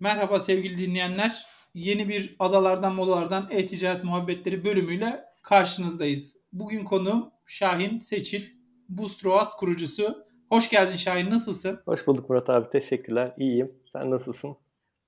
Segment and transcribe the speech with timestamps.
[0.00, 1.46] Merhaba sevgili dinleyenler.
[1.74, 6.36] Yeni bir Adalardan Molalardan E-Ticaret Muhabbetleri bölümüyle karşınızdayız.
[6.52, 8.42] Bugün konuğum Şahin Seçil,
[8.88, 10.26] Boostroat kurucusu.
[10.48, 11.80] Hoş geldin Şahin, nasılsın?
[11.84, 13.34] Hoş bulduk Murat abi, teşekkürler.
[13.38, 13.72] İyiyim.
[13.92, 14.56] Sen nasılsın?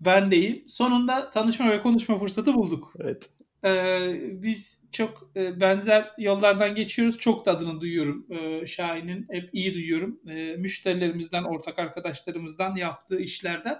[0.00, 0.64] Ben de iyiyim.
[0.68, 2.92] Sonunda tanışma ve konuşma fırsatı bulduk.
[3.00, 3.30] Evet.
[3.64, 7.18] Ee, biz çok e, benzer yollardan geçiyoruz.
[7.18, 9.26] Çok da adını duyuyorum ee, Şahin'in.
[9.30, 10.20] Hep iyi duyuyorum.
[10.28, 13.78] Ee, müşterilerimizden, ortak arkadaşlarımızdan yaptığı işlerden.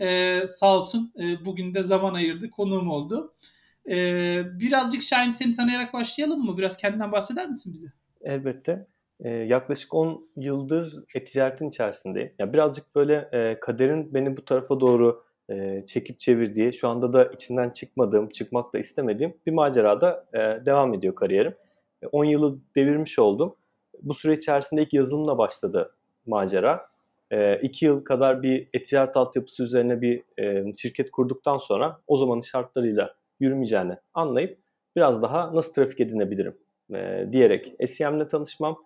[0.00, 3.34] Ee, sağ olsun e, bugün de zaman ayırdı, konuğum oldu.
[3.90, 6.58] Ee, birazcık Şahin seni tanıyarak başlayalım mı?
[6.58, 7.86] Biraz kendinden bahseder misin bize?
[8.22, 8.86] Elbette.
[9.20, 12.32] Ee, yaklaşık 10 yıldır e-ticaretin içerisindeyim.
[12.38, 17.24] Ya birazcık böyle e, kaderin beni bu tarafa doğru e, çekip çevirdiği, şu anda da
[17.24, 21.54] içinden çıkmadığım, çıkmak da istemediğim bir macerada e, devam ediyor kariyerim.
[22.12, 23.56] 10 e, yılı devirmiş oldum.
[24.02, 25.94] Bu süre içerisinde ilk yazılımla başladı
[26.26, 26.89] macera.
[27.62, 30.22] 2 yıl kadar bir e-ticaret altyapısı üzerine bir
[30.78, 34.58] şirket kurduktan sonra o zamanın şartlarıyla yürümeyeceğini anlayıp
[34.96, 36.56] biraz daha nasıl trafik edinebilirim
[37.32, 38.76] diyerek SEM'le tanışmam.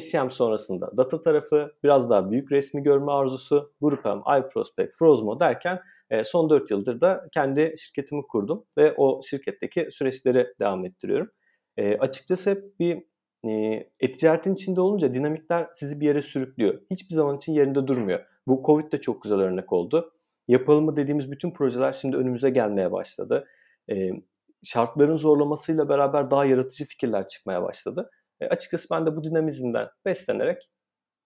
[0.00, 5.80] SEM sonrasında data tarafı, biraz daha büyük resmi görme arzusu, GroupM, iProspect, Frozmo derken
[6.10, 11.30] e, son 4 yıldır da kendi şirketimi kurdum ve o şirketteki süreçleri devam ettiriyorum.
[11.76, 13.02] E, açıkçası hep bir e,
[14.00, 16.80] e-ticaretin içinde olunca dinamikler sizi bir yere sürüklüyor.
[16.90, 18.20] Hiçbir zaman için yerinde durmuyor.
[18.46, 20.12] Bu Covid de çok güzel örnek oldu.
[20.48, 23.46] Yapalım dediğimiz bütün projeler şimdi önümüze gelmeye başladı.
[23.90, 24.10] E,
[24.64, 28.10] şartların zorlamasıyla beraber daha yaratıcı fikirler çıkmaya başladı.
[28.40, 30.70] E, açıkçası ben de bu dinamizmden beslenerek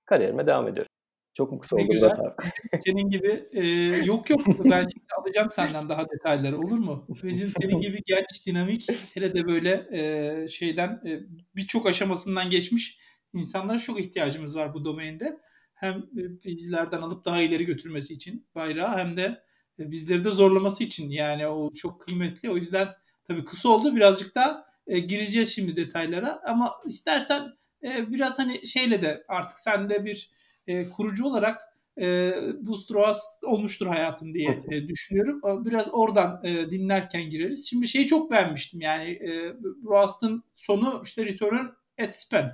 [0.05, 0.91] kariyerime devam ediyorum.
[1.35, 2.35] Çok mutlu oldum zaten.
[2.79, 3.63] Senin gibi e,
[4.05, 4.87] yok yok ben
[5.25, 7.07] alacağım senden daha detayları olur mu?
[7.23, 11.21] Bizim senin gibi genç dinamik hele de böyle e, şeyden e,
[11.57, 12.99] birçok aşamasından geçmiş
[13.33, 15.41] insanlara çok ihtiyacımız var bu domainde.
[15.75, 19.43] Hem e, bizlerden alıp daha ileri götürmesi için bayrağı hem de
[19.79, 22.51] e, bizleri de zorlaması için yani o çok kıymetli.
[22.51, 22.89] O yüzden
[23.25, 27.53] tabii kısa oldu birazcık daha e, gireceğiz şimdi detaylara ama istersen
[27.83, 30.31] e, biraz hani şeyle de artık sen de bir
[30.67, 31.63] e, kurucu olarak
[32.01, 32.33] e,
[32.67, 35.65] Booster OAS olmuştur hayatın diye e, düşünüyorum.
[35.65, 37.71] Biraz oradan e, dinlerken gireriz.
[37.71, 41.67] Şimdi şeyi çok beğenmiştim yani e, Rust'ın sonu işte Return
[42.03, 42.53] at Spend.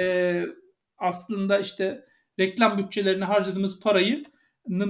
[0.00, 0.44] e,
[0.98, 2.04] aslında işte
[2.40, 4.24] reklam bütçelerine harcadığımız parayı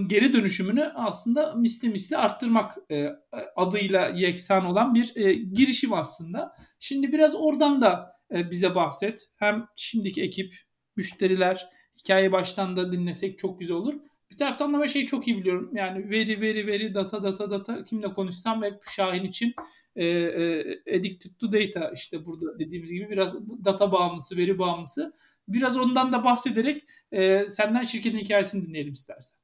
[0.06, 3.08] geri dönüşümünü aslında misli misli arttırmak e,
[3.56, 6.56] adıyla yeksan olan bir e, girişim aslında.
[6.78, 9.28] Şimdi biraz oradan da e, bize bahset.
[9.36, 10.54] Hem şimdiki ekip,
[10.96, 11.68] müşteriler,
[11.98, 13.94] hikayeyi baştan da dinlesek çok güzel olur.
[14.30, 15.70] Bir taraftan da ben şeyi çok iyi biliyorum.
[15.74, 19.54] Yani veri veri veri data data data kimle konuşsam hep Şahin için
[19.96, 20.60] e, e,
[20.98, 25.12] addicted to data işte burada dediğimiz gibi biraz data bağımlısı, veri bağımlısı.
[25.48, 26.82] Biraz ondan da bahsederek
[27.12, 29.38] e, senden şirketin hikayesini dinleyelim istersen.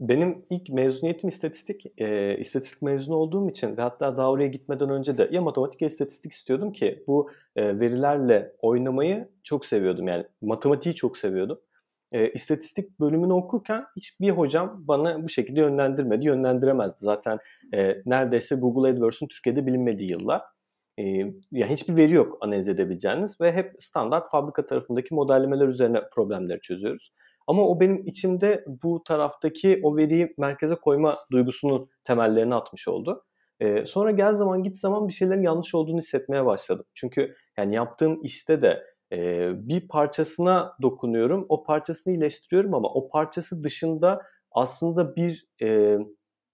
[0.00, 1.84] Benim ilk mezuniyetim istatistik.
[1.98, 5.88] E, istatistik mezunu olduğum için ve hatta daha oraya gitmeden önce de ya matematik ya
[5.88, 10.08] istatistik istiyordum ki bu e, verilerle oynamayı çok seviyordum.
[10.08, 11.60] Yani matematiği çok seviyordum
[12.12, 16.98] e, istatistik bölümünü okurken hiçbir hocam bana bu şekilde yönlendirmedi, yönlendiremezdi.
[16.98, 17.38] Zaten
[17.74, 20.42] e, neredeyse Google AdWords'un Türkiye'de bilinmediği yıllar.
[20.98, 21.02] E,
[21.52, 27.12] yani hiçbir veri yok analiz edebileceğiniz ve hep standart fabrika tarafındaki modellemeler üzerine problemleri çözüyoruz.
[27.46, 33.24] Ama o benim içimde bu taraftaki o veriyi merkeze koyma duygusunun temellerini atmış oldu.
[33.60, 36.86] Ee, sonra gel zaman git zaman bir şeylerin yanlış olduğunu hissetmeye başladım.
[36.94, 38.82] Çünkü yani yaptığım işte de
[39.12, 44.22] e, bir parçasına dokunuyorum, o parçasını iyileştiriyorum ama o parçası dışında
[44.52, 45.98] aslında bir e,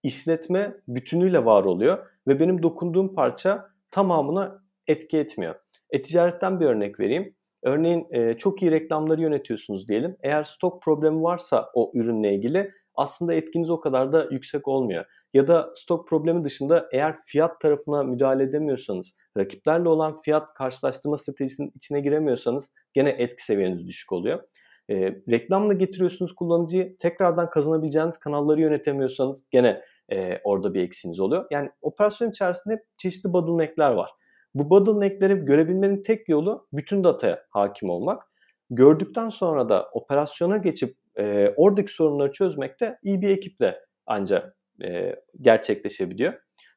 [0.03, 5.55] işletme bütünüyle var oluyor ve benim dokunduğum parça tamamına etki etmiyor.
[5.91, 7.35] E-ticaretten bir örnek vereyim.
[7.63, 10.17] Örneğin e, çok iyi reklamları yönetiyorsunuz diyelim.
[10.23, 15.05] Eğer stok problemi varsa o ürünle ilgili aslında etkiniz o kadar da yüksek olmuyor.
[15.35, 21.73] Ya da stok problemi dışında eğer fiyat tarafına müdahale edemiyorsanız, rakiplerle olan fiyat karşılaştırma stratejisinin
[21.75, 24.43] içine giremiyorsanız gene etki seviyeniz düşük oluyor.
[24.91, 24.97] E,
[25.31, 29.83] reklamla getiriyorsunuz kullanıcıyı, tekrardan kazanabileceğiniz kanalları yönetemiyorsanız gene
[30.13, 31.47] e, orada bir eksiğiniz oluyor.
[31.51, 34.11] Yani operasyon içerisinde hep çeşitli bottleneck'ler var.
[34.55, 38.23] Bu bottleneck'leri görebilmenin tek yolu bütün dataya hakim olmak.
[38.71, 46.35] Gördükten sonra da operasyona geçip e, oradaki sorunları çözmekte iyi bir ekiple ancak e, gerçekleşebiliyor.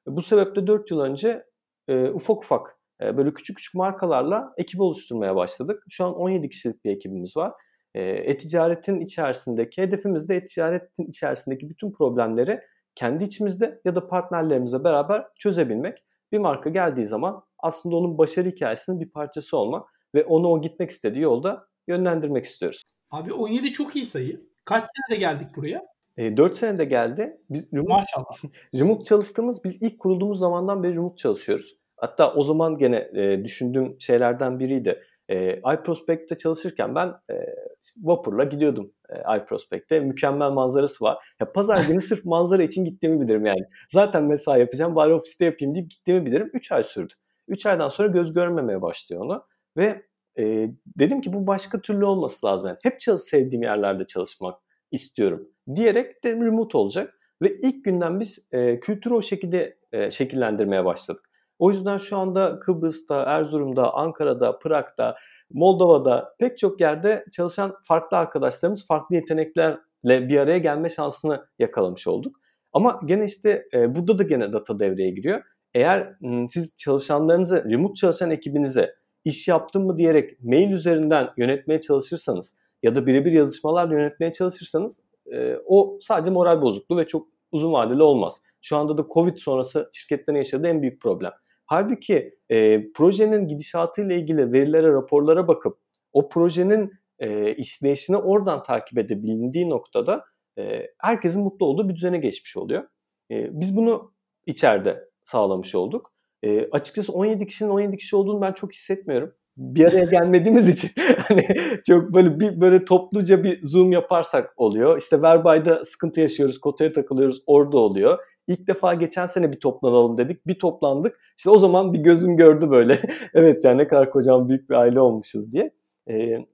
[0.07, 1.45] Bu sebeple 4 yıl önce
[1.87, 5.83] e, ufak ufak e, böyle küçük küçük markalarla ekip oluşturmaya başladık.
[5.89, 7.53] Şu an 17 kişilik bir ekibimiz var.
[7.93, 12.61] E, e-ticaretin içerisindeki, hedefimiz de e-ticaretin içerisindeki bütün problemleri
[12.95, 15.97] kendi içimizde ya da partnerlerimizle beraber çözebilmek.
[16.31, 20.89] Bir marka geldiği zaman aslında onun başarı hikayesinin bir parçası olmak ve onu o gitmek
[20.89, 22.83] istediği yolda yönlendirmek istiyoruz.
[23.11, 24.41] Abi 17 çok iyi sayı.
[24.65, 25.85] Kaç senede geldik buraya?
[26.19, 27.37] Eee, 4 senede geldi.
[27.49, 28.25] Biz remote Maşallah.
[28.75, 31.77] remote çalıştığımız biz ilk kurulduğumuz zamandan beri remote çalışıyoruz.
[31.97, 35.03] Hatta o zaman gene, eee, düşündüğüm şeylerden biriydi.
[35.29, 37.55] Eee, iProspect'te çalışırken ben, eee,
[38.03, 39.99] vapurla gidiyordum, eee, iProspect'e.
[39.99, 41.17] Mükemmel manzarası var.
[41.41, 43.63] Ya, pazar günü sırf manzara için gittiğimi bilirim yani.
[43.89, 46.49] Zaten mesai yapacağım, bari ofiste yapayım deyip gittiğimi bilirim.
[46.53, 47.13] 3 ay sürdü.
[47.47, 49.45] 3 aydan sonra göz görmemeye başlıyor onu
[49.77, 50.01] ve,
[50.37, 52.67] eee, dedim ki bu başka türlü olması lazım.
[52.67, 54.59] Yani hep çalış sevdiğim yerlerde çalışmak
[54.91, 60.85] istiyorum diyerek de remote olacak ve ilk günden biz, eee, kültürü o şekilde, eee, şekillendirmeye
[60.85, 61.29] başladık.
[61.59, 65.15] O yüzden şu anda Kıbrıs'ta, Erzurum'da, Ankara'da, Prag'da,
[65.51, 72.35] Moldova'da pek çok yerde çalışan farklı arkadaşlarımız farklı yeteneklerle bir araya gelme şansını yakalamış olduk.
[72.73, 75.41] Ama gene işte, eee, burada da gene data devreye giriyor.
[75.73, 76.13] Eğer,
[76.49, 78.95] siz çalışanlarınızı, remote çalışan ekibinize
[79.25, 85.59] iş yaptın mı diyerek mail üzerinden yönetmeye çalışırsanız ya da birebir yazışmalarla yönetmeye çalışırsanız, eee,
[85.65, 88.41] o sadece moral bozukluğu ve çok uzun vadeli olmaz.
[88.61, 91.31] Şu anda da COVID sonrası şirketlerin yaşadığı en büyük problem.
[91.65, 95.77] Hâlbuki, eee, projenin gidişatıyla ilgili verilere, raporlara bakıp
[96.13, 96.91] o projenin,
[97.21, 100.25] eee, işleyişini oradan takip edebildiği noktada,
[100.57, 102.83] eee, herkesin mutlu olduğu bir düzene geçmiş oluyor.
[103.29, 104.13] Eee, biz bunu
[104.45, 106.13] içeride sağlamış olduk.
[106.43, 109.33] Eee, açıkçası 17 kişinin 17 kişi olduğunu ben çok hissetmiyorum.
[109.59, 110.91] Bir araya gelmediğimiz için
[111.27, 111.47] hani
[111.87, 114.97] çok böyle bir böyle topluca bir Zoom yaparsak oluyor.
[114.97, 118.19] İşte Verba'da sıkıntı yaşıyoruz, kotaya takılıyoruz, orada oluyor.
[118.47, 120.47] İlk defa geçen sene bir toplanalım dedik.
[120.47, 121.19] Bir toplandık.
[121.37, 122.99] İşte o zaman bir gözüm gördü böyle.
[123.33, 125.71] evet yani ne kadar kocaman büyük bir aile olmuşuz diye.
[126.07, 126.47] Eee,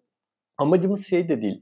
[0.58, 1.60] amacımız şey de değil.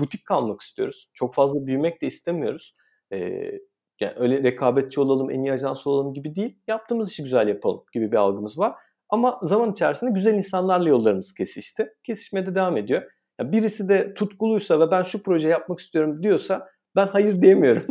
[0.00, 1.10] Butik kalmak istiyoruz.
[1.14, 2.76] Çok fazla büyümek de istemiyoruz.
[3.12, 3.60] Eee,
[4.00, 6.58] yani öyle rekabetçi olalım, en iyi ajans olalım gibi değil.
[6.68, 8.74] Yaptığımız işi güzel yapalım gibi bir algımız var.
[9.10, 11.88] Ama zaman içerisinde güzel insanlarla yollarımız kesişti.
[12.04, 13.02] Kesişmeye de devam ediyor.
[13.40, 17.86] Ya birisi de tutkuluysa ve ben şu projeyi yapmak istiyorum diyorsa ben hayır diyemiyorum.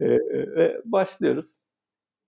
[0.00, 0.18] Eee,
[0.56, 1.58] ve başlıyoruz.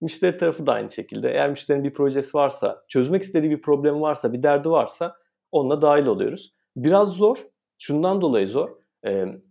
[0.00, 1.31] Müşteri tarafı da aynı şekilde.
[1.31, 5.17] Eğer müşterinin bir projesi varsa, çözmek istediği bir problemi varsa, bir derdi varsa
[5.52, 6.55] onunla dahil oluyoruz.
[6.76, 7.37] Biraz zor.
[7.78, 8.70] Şundan dolayı zor.
[9.05, 9.43] Eee,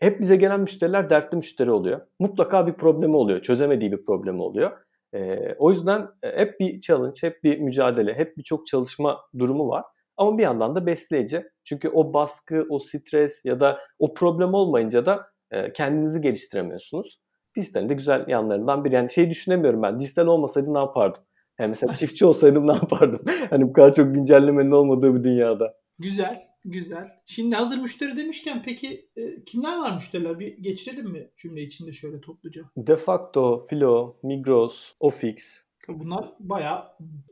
[0.00, 2.00] hep bize gelen müşteriler dertli müşteri oluyor.
[2.20, 3.42] Mutlaka bir problemi oluyor.
[3.42, 4.83] Çözemediği bir problemi oluyor.
[5.14, 9.84] Eee, o yüzden hep bir challenge, hep bir mücadele, hep birçok çalışma durumu var.
[10.16, 11.44] Ama bir yandan da besleyici.
[11.64, 17.20] Çünkü o baskı, o stres ya da o problem olmayınca da, eee, kendinizi geliştiremiyorsunuz.
[17.56, 18.94] Dijitalin de güzel yanlarından biri.
[18.94, 21.22] Yani şeyi düşünemiyorum ben, dijital olmasaydı ne yapardım?
[21.58, 23.20] Yani mesela çiftçi olsaydım ne yapardım?
[23.50, 25.74] Hani bu kadar çok güncellemenin olmadığı bir dünyada.
[25.98, 27.08] Güzel, güzel.
[27.26, 30.38] Şimdi hazır müşteri demişken peki, eee, kimler var müşteriler?
[30.38, 32.62] Bir geçirelim mi cümle içinde şöyle topluca?
[32.76, 35.64] Defakto, Filo, Migros, Ofix.
[35.88, 36.84] Bunlar bayağı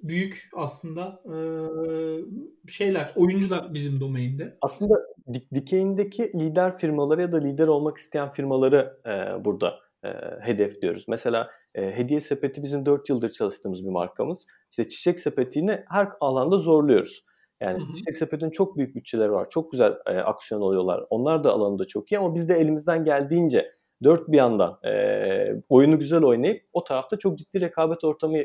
[0.02, 2.24] büyük aslında, eee,
[2.68, 4.58] şeyler, oyuncular bizim domainde.
[4.62, 4.94] Aslında
[5.32, 11.04] dik dikeyindeki lider firmaları ya da lider olmak isteyen firmaları, eee, burada, eee, hedefliyoruz.
[11.08, 14.46] Mesela, eee, Hediye Sepeti bizim 4 yıldır çalıştığımız bir markamız.
[14.70, 17.24] İşte Çiçek Sepeti'ni her alanda zorluyoruz.
[17.62, 17.92] Yani Hı hı.
[17.92, 19.50] Çiçek Sepeti'nin çok büyük bütçeleri var.
[19.50, 21.04] Çok güzel, eee, aksiyon alıyorlar.
[21.10, 23.72] Onlar da alanında çok iyi ama biz de elimizden geldiğince
[24.02, 28.38] dört bir yandan, eee, oyunu güzel oynayıp o tarafta çok ciddi rekabet ortamı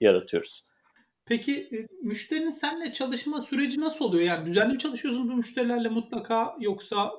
[0.00, 0.64] yaratıyoruz.
[1.26, 4.22] Peki, eee, müşterinin seninle çalışma süreci nasıl oluyor?
[4.24, 7.10] Yani düzenli mi çalışıyorsunuz bu müşterilerle mutlaka yoksa,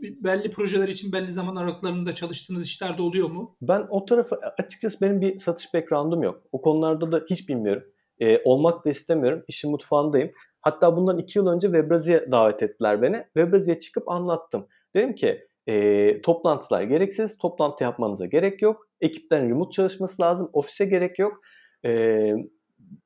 [0.00, 3.56] belli projeler için belli zaman aralıklarında çalıştığınız işler de oluyor mu?
[3.62, 6.42] Ben o tarafı açıkçası benim bir satış background'um yok.
[6.52, 7.82] O konularda da hiç bilmiyorum.
[8.20, 9.44] Eee, olmak da istemiyorum.
[9.48, 10.30] İşin mutfağındayım.
[10.60, 13.24] Hatta bundan 2 yıl önce Webrazi'ye davet ettiler beni.
[13.36, 14.66] Webrazi'ye çıkıp anlattım.
[14.96, 18.88] Dedim ki, eee, toplantılar gereksiz, toplantı yapmanıza gerek yok.
[19.00, 21.40] Ekiplerin remote çalışması lazım, ofise gerek yok.
[21.84, 22.36] Eee,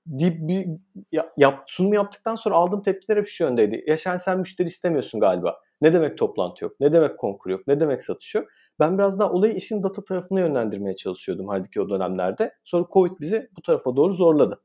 [0.07, 0.66] deyip bir
[1.12, 3.85] ya yap sunum yaptıktan sonra aldığım tepkiler hep şu yöndeydi.
[3.87, 5.59] Ya sen müşteri istemiyorsun galiba.
[5.81, 6.81] Ne demek toplantı yok?
[6.81, 7.66] Ne demek konkur yok?
[7.66, 8.49] Ne demek satış yok?
[8.81, 12.52] Ben biraz daha olayı işin data tarafına yönlendirmeye çalışıyordum hâlbuki o dönemlerde.
[12.64, 14.61] Sonra COVID bizi bu tarafa doğru zorladı.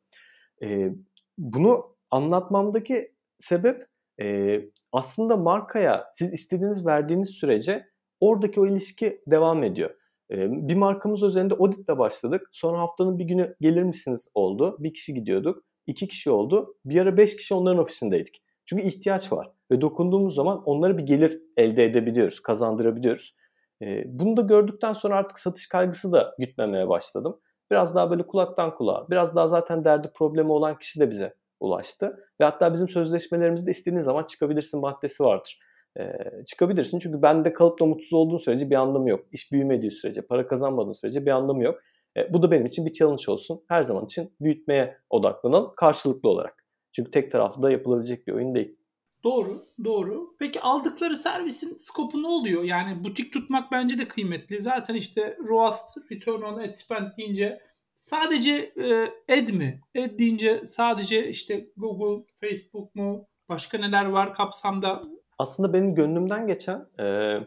[0.62, 0.96] Eee,
[1.38, 3.88] bunu anlatmamdaki sebep,
[4.20, 7.86] eee, aslında markaya siz istediğiniz verdiğiniz sürece
[8.20, 9.90] oradaki o ilişki devam ediyor.
[10.32, 12.50] Eee, bir markamız özelinde auditle başladık.
[12.52, 14.78] Sonra haftanın bir günü gelir misiniz oldu.
[14.80, 15.64] 1 kişi gidiyorduk.
[15.88, 16.76] 2 kişi oldu.
[16.86, 18.42] Bir ara 5 kişi onların ofisindeydik.
[18.66, 23.36] Çünkü ihtiyaç var ve dokunduğumuz zaman onlara bir gelir elde edebiliyoruz, kazandırabiliyoruz.
[23.82, 27.40] Eee, bunu da gördükten sonra artık satış kaygısı da gütmemeye başladım.
[27.72, 32.20] Biraz daha böyle kulaktan kulağa, biraz daha zaten derdi problemi olan kişi de bize ulaştı
[32.42, 35.60] ve hatta bizim sözleşmelerimizde istediğin zaman çıkabilirsin maddesi vardır.
[36.00, 39.26] Eee, çıkabilirsin çünkü bende kalıp da mutsuz olduğun sürece bir anlamı yok.
[39.32, 41.80] İş büyümediği sürece, para kazanmadığın sürece bir anlamı yok.
[42.16, 43.62] Eee, bu da benim için bir challenge olsun.
[43.68, 46.66] Her zaman için büyütmeye odaklanalım karşılıklı olarak.
[46.92, 48.78] Çünkü tek taraflı da yapılabilecek bir oyun değil.
[49.24, 50.36] Doğru, doğru.
[50.40, 52.64] Peki aldıkları servisin skopu ne oluyor?
[52.64, 54.62] Yani butik tutmak bence de kıymetli.
[54.62, 57.60] Zaten işte ROAS, Return on Ad Spend deyince
[57.96, 59.82] sadece e, ad mi?
[59.98, 63.26] Ad deyince sadece işte Google, Facebook mu?
[63.50, 65.04] Başka neler var kapsamda?
[65.40, 67.38] Aslında benim gönlümden geçen e,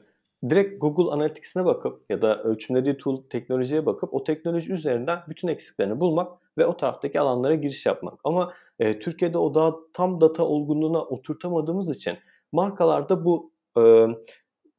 [0.50, 6.00] direkt Google Analytics'ine bakıp ya da ölçümlediği tool teknolojiye bakıp o teknoloji üzerinden bütün eksiklerini
[6.00, 8.20] bulmak ve o taraftaki alanlara giriş yapmak.
[8.24, 12.18] Ama e, Türkiye'de o da tam data olgunluğuna oturtamadığımız için
[12.52, 14.06] markalarda bu e,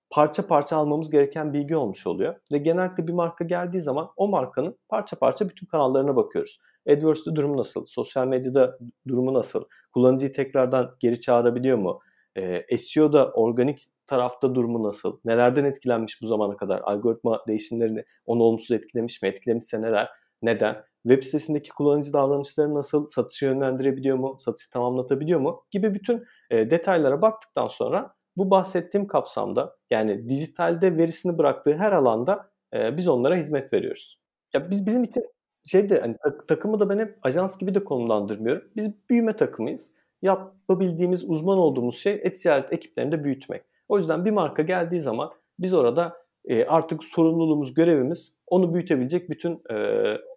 [0.09, 2.35] parça parça almamız gereken bilgi olmuş oluyor.
[2.53, 6.59] Ve genellikle bir marka geldiği zaman o markanın parça parça bütün kanallarına bakıyoruz.
[6.89, 7.85] AdWords'te durumu nasıl?
[7.85, 8.77] Sosyal medyada
[9.07, 9.63] durumu nasıl?
[9.93, 11.99] Kullanıcıyı tekrardan geri çağırabiliyor mu?
[12.37, 15.19] E, SEO'da organik tarafta durumu nasıl?
[15.25, 16.81] Nelerden etkilenmiş bu zamana kadar?
[16.83, 19.29] Algoritma değişimlerini onu olumsuz etkilemiş mi?
[19.29, 20.09] Etkilemişse neler?
[20.41, 20.83] Neden?
[21.03, 23.07] Web sitesindeki kullanıcı davranışları nasıl?
[23.07, 24.37] Satışı yönlendirebiliyor mu?
[24.39, 25.63] Satışı tamamlatabiliyor mu?
[25.71, 32.51] Gibi bütün e, detaylara baktıktan sonra bu bahsettiğim kapsamda yani dijitalde verisini bıraktığı her alanda
[32.73, 34.19] e, biz onlara hizmet veriyoruz.
[34.53, 35.23] Ya biz bizim için
[35.65, 36.15] şeyde hani
[36.47, 38.63] takımı da ben hep ajans gibi de konumlandırmıyorum.
[38.75, 39.93] Biz büyüme takımıyız.
[40.21, 43.63] Yapabildiğimiz, uzman olduğumuz şey e-ticaret ekiplerini de büyütmek.
[43.89, 49.61] O yüzden bir marka geldiği zaman biz orada e, artık sorumluluğumuz, görevimiz onu büyütebilecek bütün
[49.71, 49.75] e,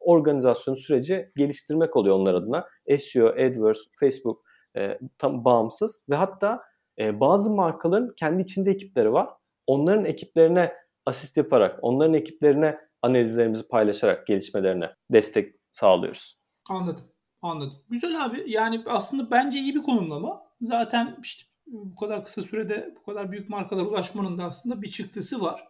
[0.01, 2.69] organizasyon süreci geliştirmek oluyor onlar adına.
[2.99, 4.45] SEO, AdWords, Facebook
[4.77, 6.63] e, tam bağımsız ve hatta
[6.99, 9.29] e, bazı markaların kendi içinde ekipleri var.
[9.67, 10.73] Onların ekiplerine
[11.07, 16.39] asist yaparak, onların ekiplerine analizlerimizi paylaşarak gelişmelerine destek sağlıyoruz.
[16.71, 17.05] Anladım.
[17.43, 17.79] Anladım.
[17.89, 18.45] Güzel abi.
[18.47, 20.43] Yani aslında bence iyi bir konumlama.
[20.61, 25.41] Zaten işte bu kadar kısa sürede bu kadar büyük markalara ulaşmanın da aslında bir çıktısı
[25.41, 25.69] var.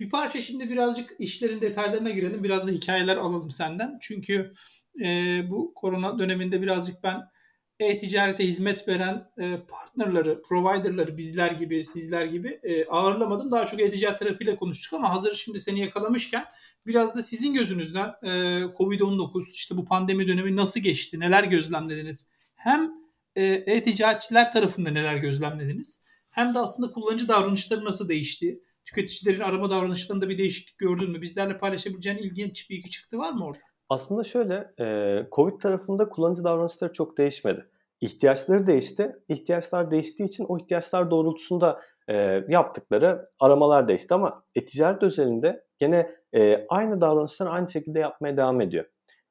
[0.00, 2.44] Bir parça şimdi birazcık işlerin detaylarına girelim.
[2.44, 3.98] Biraz da hikayeler alalım senden.
[4.00, 4.52] Çünkü
[5.04, 5.06] e,
[5.50, 7.22] bu korona döneminde birazcık ben
[7.80, 13.50] e-ticarete hizmet veren e, partnerları, providerları bizler gibi, sizler gibi e, ağırlamadım.
[13.50, 16.44] Daha çok e-ticaret tarafıyla konuştuk ama hazır şimdi seni yakalamışken
[16.86, 18.28] biraz da sizin gözünüzden e,
[18.78, 22.30] Covid-19 işte bu pandemi dönemi nasıl geçti, neler gözlemlediniz?
[22.54, 22.92] Hem
[23.36, 26.02] e, e-ticaretçiler tarafında neler gözlemlediniz?
[26.30, 28.60] Hem de aslında kullanıcı davranışları nasıl değişti?
[28.88, 31.22] Tüketicilerin arama davranışlarında bir değişiklik gördün mü?
[31.22, 33.58] Bizlerle paylaşabileceğin ilginç bir iki çıktı var mı orada?
[33.88, 37.66] Aslında şöyle, e, Covid tarafında kullanıcı davranışları çok değişmedi.
[38.00, 39.16] İhtiyaçları değişti.
[39.28, 42.14] İhtiyaçlar değiştiği için o ihtiyaçlar doğrultusunda e,
[42.48, 44.14] yaptıkları aramalar değişti.
[44.14, 48.84] Ama e-ticaret özelinde gene e, aynı davranışları aynı şekilde yapmaya devam ediyor.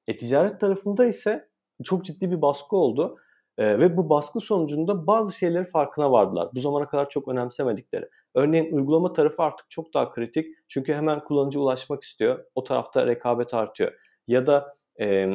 [0.07, 1.49] E-ticaret tarafında ise
[1.83, 3.17] çok ciddi bir baskı oldu.
[3.57, 6.49] E, ve bu baskı sonucunda bazı şeyleri farkına vardılar.
[6.55, 8.09] Bu zamana kadar çok önemsemedikleri.
[8.35, 10.55] Örneğin uygulama tarafı artık çok daha kritik.
[10.67, 12.45] Çünkü hemen kullanıcı ulaşmak istiyor.
[12.55, 13.91] O tarafta rekabet artıyor
[14.27, 15.29] ya da e,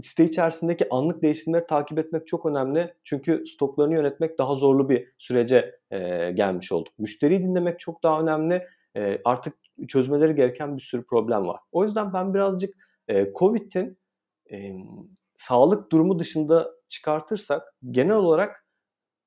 [0.00, 2.94] site içerisindeki anlık değişimleri takip etmek çok önemli.
[3.04, 5.98] Çünkü stoklarını yönetmek daha zorlu bir sürece e,
[6.32, 6.98] gelmiş olduk.
[6.98, 8.66] Müşteriyi dinlemek çok daha önemli.
[8.96, 9.54] E, artık
[9.88, 11.60] çözmeleri gereken bir sürü problem var.
[11.72, 12.74] O yüzden ben birazcık
[13.08, 13.98] e, COVID'in
[14.52, 14.72] e,
[15.36, 18.66] sağlık durumu dışında çıkartırsak genel olarak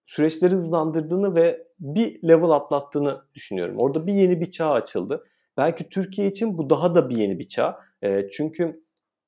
[0.05, 3.75] süreçleri hızlandırdığını ve bir level atlattığını düşünüyorum.
[3.77, 5.23] Orada bir yeni bir çağ açıldı.
[5.57, 7.79] Belki Türkiye için bu daha da bir yeni bir çağ.
[8.01, 8.83] E, çünkü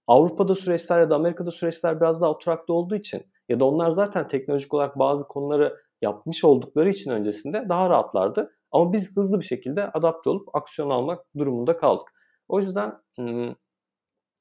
[0.07, 4.27] Avrupa'da süreçler ya da Amerika'da süreçler biraz daha oturaklı olduğu için ya da onlar zaten
[4.27, 8.51] teknolojik olarak bazı konuları yapmış oldukları için öncesinde daha rahatlardı.
[8.71, 12.07] Ama biz hızlı bir şekilde adapte olup aksiyon almak durumunda kaldık.
[12.47, 12.93] O yüzden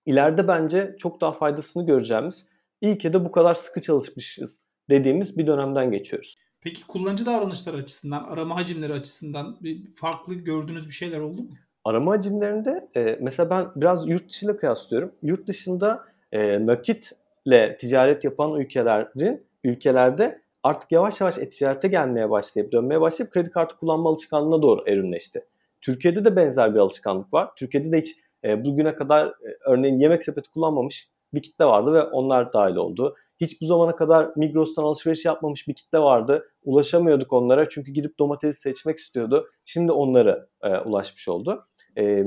[0.07, 2.49] ileride bence çok daha faydasını göreceğimiz,
[2.81, 4.61] iyi ki de bu kadar sıkı çalışmışız
[4.91, 6.37] dediğimiz bir dönemden geçiyoruz.
[6.61, 11.49] Peki kullanıcı davranışları açısından, arama hacimleri açısından bir farklı gördüğünüz bir şeyler oldu mu?
[11.85, 15.13] Arama hacimlerinde e, mesela ben biraz yurt dışıyla kıyaslıyorum.
[15.23, 23.01] Yurt dışında e, nakitle ticaret yapan ülkelerin ülkelerde artık yavaş yavaş e-ticarete gelmeye başlayıp dönmeye
[23.01, 25.45] başlayıp kredi kartı kullanma alışkanlığına doğru evrimleşti.
[25.81, 27.51] Türkiye'de de benzer bir alışkanlık var.
[27.57, 32.03] Türkiye'de de hiç e, bugüne kadar e, örneğin yemek sepeti kullanmamış bir kitle vardı ve
[32.03, 33.17] onlar dahil oldu.
[33.41, 36.49] Hiç bu zamana kadar Migros'tan alışveriş yapmamış bir kitle vardı.
[36.65, 39.51] Ulaşamıyorduk onlara çünkü gidip domatesi seçmek istiyordu.
[39.65, 41.67] Şimdi onlara e, ulaşmış oldu.
[41.99, 42.25] E,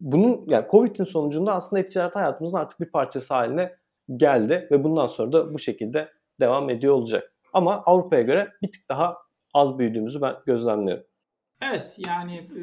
[0.00, 3.76] bunun yani Covid'in sonucunda aslında ticaret hayatımızın artık bir parçası haline
[4.16, 6.08] geldi ve bundan sonra da bu şekilde
[6.40, 7.34] devam ediyor olacak.
[7.52, 9.16] Ama Avrupa'ya göre bir tık daha
[9.54, 11.04] az büyüdüğümüzü ben gözlemliyorum.
[11.62, 12.62] Evet yani e,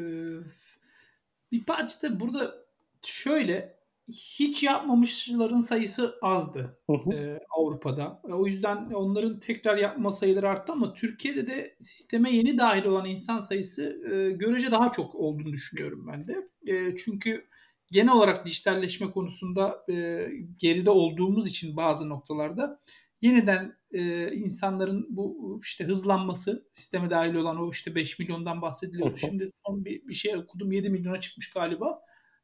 [1.52, 2.54] bir parça da burada
[3.02, 3.79] şöyle
[4.10, 6.78] hiç yapmamışların sayısı azdı
[7.12, 8.22] e, Avrupa'da.
[8.24, 13.40] O yüzden onların tekrar yapma sayıları arttı ama Türkiye'de de sisteme yeni dahil olan insan
[13.40, 16.48] sayısı e, görece daha çok olduğunu düşünüyorum ben de.
[16.66, 17.46] E, çünkü
[17.90, 20.26] genel olarak dijitalleşme konusunda e,
[20.58, 22.80] geride olduğumuz için bazı noktalarda
[23.22, 29.16] yeniden e, insanların bu işte hızlanması sisteme dahil olan o işte 5 milyondan bahsediliyordu.
[29.16, 32.00] Şimdi son bir, bir şey okudum 7 milyona çıkmış galiba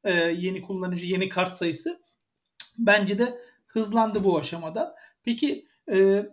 [0.07, 2.01] e, yeni kullanıcı yeni kart sayısı.
[2.79, 4.95] Bence de hızlandı bu aşamada.
[5.25, 6.27] Peki e,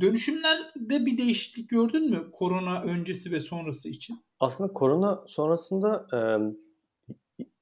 [0.00, 4.24] dönüşümlerde bir değişiklik gördün mü korona öncesi ve sonrası için?
[4.40, 6.18] Aslında korona sonrasında e,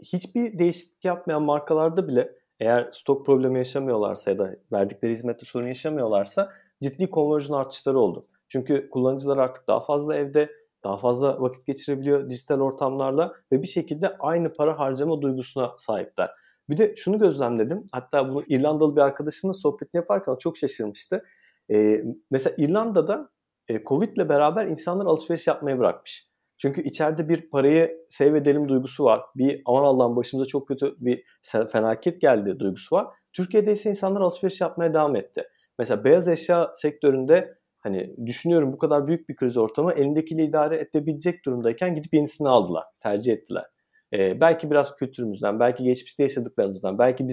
[0.03, 6.53] hiçbir değişiklik yapmayan markalarda bile eğer stok problemi yaşamıyorlarsa ya da verdikleri hizmette sorun yaşamıyorlarsa
[6.83, 8.27] ciddi konverjon artışları oldu.
[8.49, 10.51] Çünkü kullanıcılar artık daha fazla evde,
[10.87, 16.31] daha fazla vakit geçirebiliyor dijital ortamlarla ve bir şekilde aynı para harcama duygusuna sahipler.
[16.69, 17.87] Bir de şunu gözlemledim.
[17.93, 21.25] Hatta bunu İrlandalı bir arkadaşımla sohbetini yaparken çok şaşırmıştı.
[21.71, 23.31] Ee, mesela İrlanda'da
[23.69, 26.29] e, Covid ile beraber insanlar alışveriş yapmayı bırakmış.
[26.59, 29.21] Çünkü içeride bir parayı save edelim duygusu var.
[29.37, 31.25] Bir aman Allah'ım başımıza çok kötü bir
[31.73, 33.07] felaket geldi duygusu var.
[33.33, 35.43] Türkiye'de ise insanlar alışveriş yapmaya devam etti.
[35.79, 37.56] Mesela beyaz eşya sektöründe
[37.87, 42.85] hani düşünüyorum bu kadar büyük bir kriz ortamı elindekiyle idare edebilecek durumdayken gidip yenisini aldılar,
[43.01, 43.65] tercih ettiler.
[44.13, 47.29] Ee, belki biraz kültürümüzden, belki geçmişte yaşadıklarımızdan, belki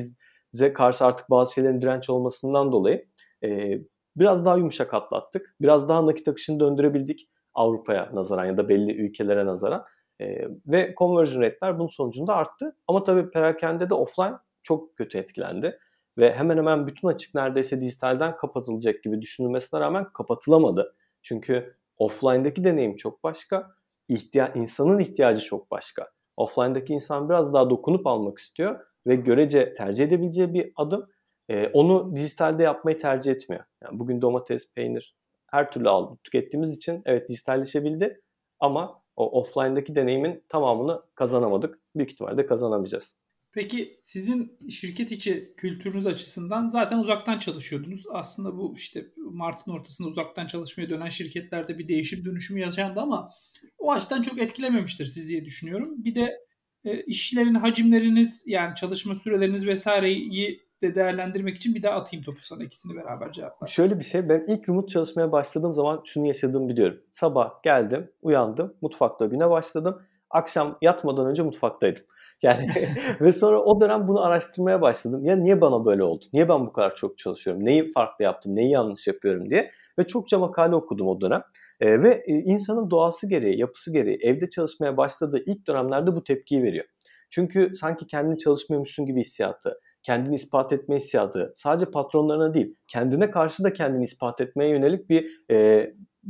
[0.54, 3.06] bize karşı artık bazı şeylerin direnç olmasından dolayı
[3.44, 3.80] e,
[4.16, 5.56] biraz daha yumuşak atlattık.
[5.62, 9.84] Biraz daha nakit akışını döndürebildik Avrupa'ya nazaran ya da belli ülkelere nazaran.
[10.22, 12.76] E, ve conversion rate'ler bunun sonucunda arttı.
[12.88, 14.34] Ama tabii perakende de offline
[14.64, 15.80] çok kötü etkilendi.
[16.18, 20.96] Ve hemen hemen bütün açık neredeyse dijitalden kapatılacak gibi düşünülmesine rağmen kapatılamadı.
[21.22, 23.72] Çünkü offline'daki deneyim çok başka,
[24.10, 26.10] ihtiya insanın ihtiyacı çok başka.
[26.38, 31.10] Offline'daki insan biraz daha dokunup almak istiyor ve görece tercih edebileceği bir adım.
[31.50, 33.64] E, onu dijitalde yapmayı tercih etmiyor.
[33.84, 35.16] Yani bugün domates, peynir
[35.54, 38.22] her türlü aldık, tükettiğimiz için evet dijitalleşebildi
[38.60, 41.80] ama o offline'daki deneyimin tamamını kazanamadık.
[41.96, 43.16] Büyük ihtimalle kazanamayacağız.
[43.54, 48.04] Peki sizin şirket içi kültürünüz açısından zaten uzaktan çalışıyordunuz.
[48.12, 53.30] Aslında bu işte Mart'ın ortasında uzaktan çalışmaya dönen şirketlerde bir değişim dönüşümü yaşandı ama
[53.78, 55.94] o açıdan çok etkilememiştir siz diye düşünüyorum.
[55.98, 56.40] Bir de
[56.86, 62.64] e, işlerin hacimleriniz yani çalışma süreleriniz vesaireyi de değerlendirmek için bir daha atayım topu sana
[62.64, 63.68] ikisini beraber cevaplar.
[63.68, 67.02] Şöyle bir şey ben ilk remote çalışmaya başladığım zaman şunu yaşadığımı biliyorum.
[67.12, 70.02] Sabah geldim, uyandım, mutfakta güne başladım.
[70.30, 72.04] Akşam yatmadan önce mutfaktaydım.
[72.44, 72.70] Yani
[73.22, 75.26] ve sonra o dönem bunu araştırmaya başladım.
[75.26, 76.26] Ya niye bana böyle oldu?
[76.34, 77.66] Niye ben bu kadar çok çalışıyorum?
[77.66, 78.56] Neyi farklı yaptım?
[78.56, 79.72] Neyi yanlış yapıyorum diye.
[80.00, 81.42] Ve çokça makale okudum o dönem.
[81.80, 86.86] E, ve insanın doğası gereği, yapısı gereği evde çalışmaya başladığı ilk dönemlerde bu tepkiyi veriyor.
[87.30, 93.64] Çünkü sanki kendini çalışmıyormuşsun gibi hissiyatı, kendini ispat etme hissiyatı, sadece patronlarına değil, kendine karşı
[93.64, 95.90] da kendini ispat etmeye yönelik bir e,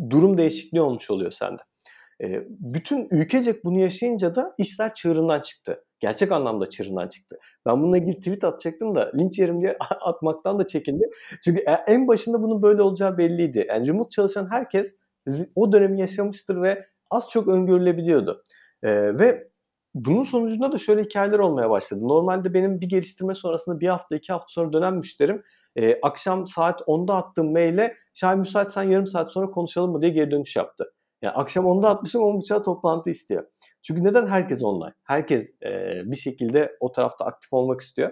[0.10, 1.62] durum değişikliği olmuş oluyor sende.
[2.24, 5.84] E, bütün ülkecek bunu yaşayınca da işler çığırından çıktı.
[6.04, 7.40] Gerçek anlamda çığırından çıktı.
[7.66, 11.10] Ben bununla ilgili tweet atacaktım da linç yerim diye atmaktan da çekindim.
[11.44, 13.66] Çünkü e, en başında bunun böyle olacağı belliydi.
[13.70, 14.98] Yani remote çalışan herkes
[15.56, 18.44] o dönemi yaşamıştır ve az çok öngörülebiliyordu.
[18.84, 19.48] Ee, ve
[19.96, 22.08] bunun sonucunda da şöyle hikayeler olmaya başladı.
[22.08, 25.44] Normalde benim bir geliştirme sonrasında bir hafta iki hafta sonra dönen müşterim
[25.76, 30.32] e, akşam saat 10'da attığım maile Şahin müsaitsen yarım saat sonra konuşalım mı diye geri
[30.32, 30.94] dönüş yaptı.
[31.22, 33.46] Yani akşam 10'da atmışım 10.30'a toplantı istiyor.
[33.84, 34.94] Çünkü neden herkes online?
[35.04, 38.12] Herkes e, bir şekilde o tarafta aktif olmak istiyor.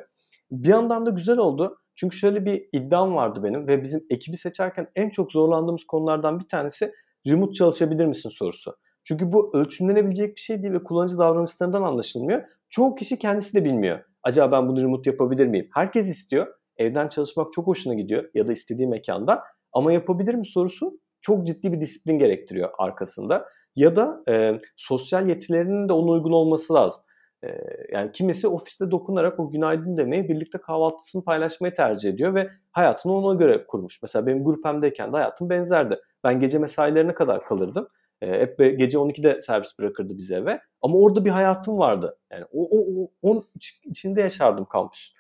[0.52, 1.78] Bir yandan da güzel oldu.
[1.96, 6.48] Çünkü şöyle bir iddiam vardı benim ve bizim ekibi seçerken en çok zorlandığımız konulardan bir
[6.48, 6.92] tanesi
[7.28, 8.76] remote çalışabilir misin sorusu.
[9.04, 12.44] Çünkü bu ölçümlenebilecek bir şey değil ve kullanıcı davranışlarından anlaşılmıyor.
[12.70, 14.00] Çoğu kişi kendisi de bilmiyor.
[14.24, 15.70] Acaba ben bunu remote yapabilir miyim?
[15.74, 16.48] Herkes istiyor.
[16.78, 19.44] Evden çalışmak çok hoşuna gidiyor ya da istediği mekanda.
[19.74, 23.46] Ama yapabilir mi sorusu çok ciddi bir disiplin gerektiriyor arkasında.
[23.76, 27.02] Ya da e, sosyal yetilerinin de ona uygun olması lazım.
[27.44, 27.50] E,
[27.92, 33.40] yani kimisi ofiste dokunarak o günaydın demeyi birlikte kahvaltısını paylaşmayı tercih ediyor ve hayatını ona
[33.40, 34.02] göre kurmuş.
[34.02, 36.00] Mesela benim grupemdeyken de hayatım benzerdi.
[36.24, 37.88] Ben gece mesailerine kadar kalırdım.
[38.22, 40.62] E, hep gece 12'de servis bırakırdı bize eve.
[40.82, 42.18] Ama orada bir hayatım vardı.
[42.32, 43.46] Yani o, o, o onun
[43.86, 45.14] içinde yaşardım kampüs.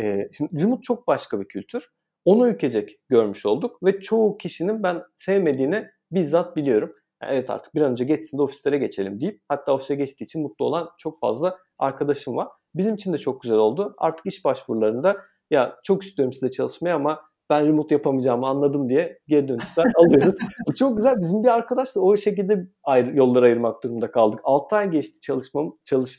[0.00, 1.90] E, şimdi remote çok başka bir kültür.
[2.24, 6.94] Onu ülkecek görmüş olduk ve çoğu kişinin ben sevmediğini bizzat biliyorum.
[7.22, 10.64] Evet artık bir an önce geçsin de ofislere geçelim deyip hatta ofise geçtiği için mutlu
[10.64, 12.48] olan çok fazla arkadaşım var.
[12.74, 13.94] Bizim için de çok güzel oldu.
[13.98, 15.16] Artık iş başvurularında
[15.50, 20.36] ya çok istiyorum size çalışmaya ama ben remote yapamayacağımı anladım diye geri dönüşler alıyoruz.
[20.66, 21.20] Bu çok güzel.
[21.20, 24.40] Bizim bir arkadaşla o şekilde ayrı, yollar ayırmak durumunda kaldık.
[24.44, 26.18] 6 ay geçti çalışmam, çalış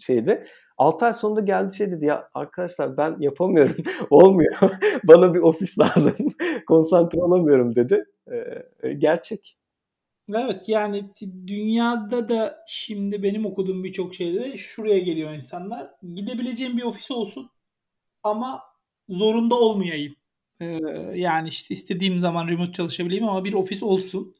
[0.00, 0.44] şeydi.
[0.78, 3.76] 6 ay sonunda geldi şey dedi ya arkadaşlar ben yapamıyorum.
[4.10, 4.54] Olmuyor.
[5.04, 6.14] Bana bir ofis lazım.
[6.68, 8.04] Konsantre olamıyorum dedi.
[8.82, 9.56] Ee, gerçek.
[10.32, 11.10] Evet yani
[11.46, 15.90] dünyada da şimdi benim okuduğum birçok şeyde şuraya geliyor insanlar.
[16.14, 17.50] Gidebileceğim bir ofis olsun
[18.22, 18.62] ama
[19.08, 20.16] zorunda olmayayım.
[20.60, 20.66] Ee,
[21.14, 24.36] yani işte istediğim zaman remote çalışabileyim ama bir ofis olsun.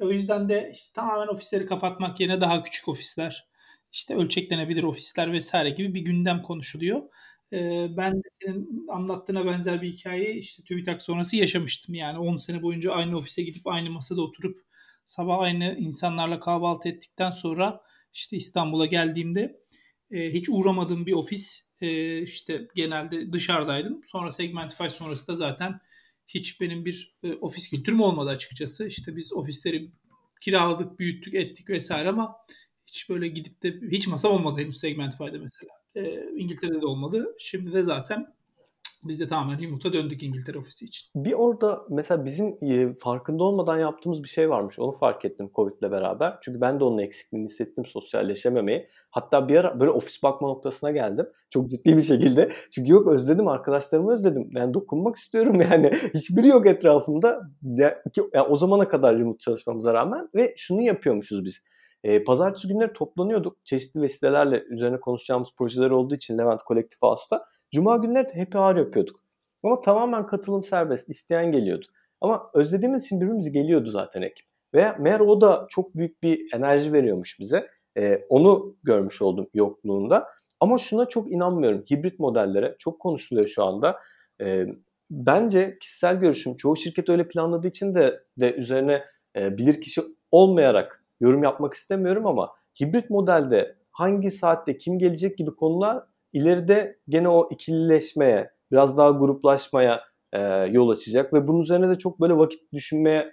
[0.00, 3.48] O yüzden de işte tamamen ofisleri kapatmak yerine daha küçük ofisler,
[3.92, 7.02] işte ölçeklenebilir ofisler vesaire gibi bir gündem konuşuluyor.
[7.52, 11.94] Ee, ben de senin anlattığına benzer bir hikayeyi işte TÜBİTAK sonrası yaşamıştım.
[11.94, 14.66] Yani 10 sene boyunca aynı ofise gidip aynı masada oturup
[15.06, 17.80] sabah aynı insanlarla kahvaltı ettikten sonra
[18.14, 19.60] işte İstanbul'a geldiğimde
[20.10, 24.00] e, hiç uğramadığım bir ofis e, işte genelde dışarıdaydım.
[24.06, 25.80] Sonra Segmentify sonrası da zaten
[26.26, 28.86] hiç benim bir e, ofis kültürüm olmadı açıkçası.
[28.86, 29.90] İşte biz ofisleri
[30.40, 32.36] kiraladık, büyüttük, ettik vesaire ama
[32.84, 35.72] hiç böyle gidip de hiç masam olmadı henüz Segmentify'da mesela.
[35.94, 37.36] E, İngiltere'de de olmadı.
[37.38, 38.35] Şimdi de zaten
[39.04, 41.08] biz de tamamen remote'a döndük İngiltere ofisi için.
[41.14, 44.78] Bir orada mesela bizim e, farkında olmadan yaptığımız bir şey varmış.
[44.78, 46.38] Onu fark ettim Covid'le beraber.
[46.42, 48.88] Çünkü ben de onun eksikliğini hissettim sosyalleşememeyi.
[49.10, 51.26] Hatta bir ara böyle ofis bakma noktasına geldim.
[51.50, 52.52] Çok ciddi bir şekilde.
[52.70, 54.50] Çünkü yok özledim arkadaşlarımı özledim.
[54.52, 55.90] Yani dokunmak istiyorum yani.
[56.14, 57.40] Hiçbiri yok etrafımda.
[57.62, 61.62] Ya, ki, ya, o zamana kadar remote çalışmamıza rağmen ve şunu yapıyormuşuz biz.
[62.04, 63.56] E, pazartesi günleri toplanıyorduk.
[63.64, 68.76] Çeşitli vesilelerle üzerine konuşacağımız projeler olduğu için Levent Kolektif House'da Cuma günleri de happy hour
[68.76, 69.20] yapıyorduk.
[69.62, 71.08] Ama tamamen katılım serbest.
[71.08, 71.86] isteyen geliyordu.
[72.20, 74.46] Ama özlediğimiz için birbirimiz geliyordu zaten ekip.
[74.74, 77.70] Ve meğer o da çok büyük bir enerji veriyormuş bize.
[77.98, 80.28] Ee, onu görmüş oldum yokluğunda.
[80.60, 81.84] Ama şuna çok inanmıyorum.
[81.90, 83.98] Hibrit modellere çok konuşuluyor şu anda.
[84.40, 84.66] Ee,
[85.10, 89.04] bence kişisel görüşüm çoğu şirket öyle planladığı için de de üzerine
[89.36, 95.50] e, bilir kişi olmayarak yorum yapmak istemiyorum ama hibrit modelde hangi saatte kim gelecek gibi
[95.50, 96.02] konular
[96.36, 102.20] ileride gene o ikilileşmeye, biraz daha gruplaşmaya e, yol açacak ve bunun üzerine de çok
[102.20, 103.32] böyle vakit düşünmeye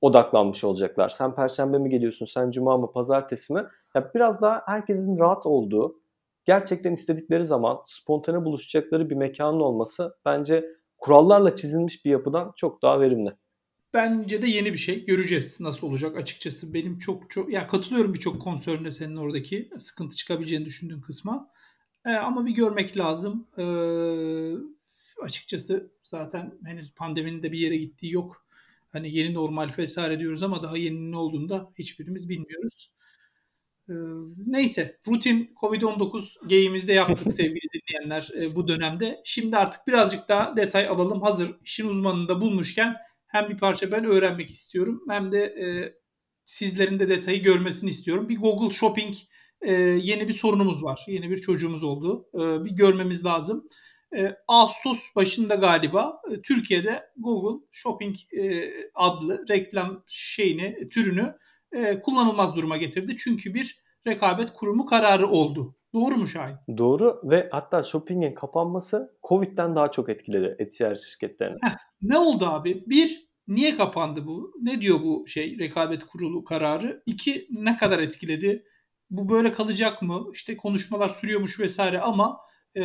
[0.00, 1.08] odaklanmış olacaklar.
[1.08, 3.64] Sen perşembe mi geliyorsun, sen cuma mı, pazartesi mi?
[3.94, 6.00] Ya biraz daha herkesin rahat olduğu,
[6.44, 10.64] gerçekten istedikleri zaman spontane buluşacakları bir mekanın olması bence
[10.98, 13.32] kurallarla çizilmiş bir yapıdan çok daha verimli.
[13.94, 15.04] Bence de yeni bir şey.
[15.04, 16.74] Göreceğiz nasıl olacak açıkçası.
[16.74, 21.50] Benim çok çok ya katılıyorum birçok konsöründe senin oradaki sıkıntı çıkabileceğini düşündüğün kısma.
[22.06, 23.48] E, ama bir görmek lazım.
[23.58, 23.64] E,
[25.22, 28.46] açıkçası zaten henüz pandeminin de bir yere gittiği yok.
[28.92, 32.92] Hani yeni normal vesaire diyoruz ama daha yeni ne olduğunu da hiçbirimiz bilmiyoruz.
[33.88, 33.94] E,
[34.46, 39.20] neyse rutin Covid-19 geyimizde yaptık sevgili dinleyenler e, bu dönemde.
[39.24, 41.22] Şimdi artık birazcık daha detay alalım.
[41.22, 45.94] Hazır işin uzmanını da bulmuşken hem bir parça ben öğrenmek istiyorum hem de e,
[46.44, 48.28] sizlerin de detayı görmesini istiyorum.
[48.28, 49.14] Bir Google Shopping
[49.62, 49.72] e,
[50.02, 51.04] yeni bir sorunumuz var.
[51.08, 52.28] Yeni bir çocuğumuz oldu.
[52.34, 53.68] E, bir görmemiz lazım.
[54.16, 61.34] E, Ağustos başında galiba e, Türkiye'de Google Shopping e, adlı reklam şeyini, türünü
[61.72, 63.16] e, kullanılmaz duruma getirdi.
[63.18, 65.76] Çünkü bir rekabet kurumu kararı oldu.
[65.94, 66.56] Doğru mu Şahin?
[66.78, 71.58] Doğru ve hatta shopping'in kapanması Covid'den daha çok etkiledi e-ticaret şirketlerini.
[71.62, 72.84] Heh, ne oldu abi?
[72.86, 74.52] Bir, niye kapandı bu?
[74.62, 77.02] Ne diyor bu şey rekabet kurulu kararı?
[77.06, 78.64] İki, ne kadar etkiledi?
[79.12, 80.26] Bu böyle kalacak mı?
[80.32, 82.40] İşte konuşmalar sürüyormuş vesaire ama
[82.76, 82.82] e,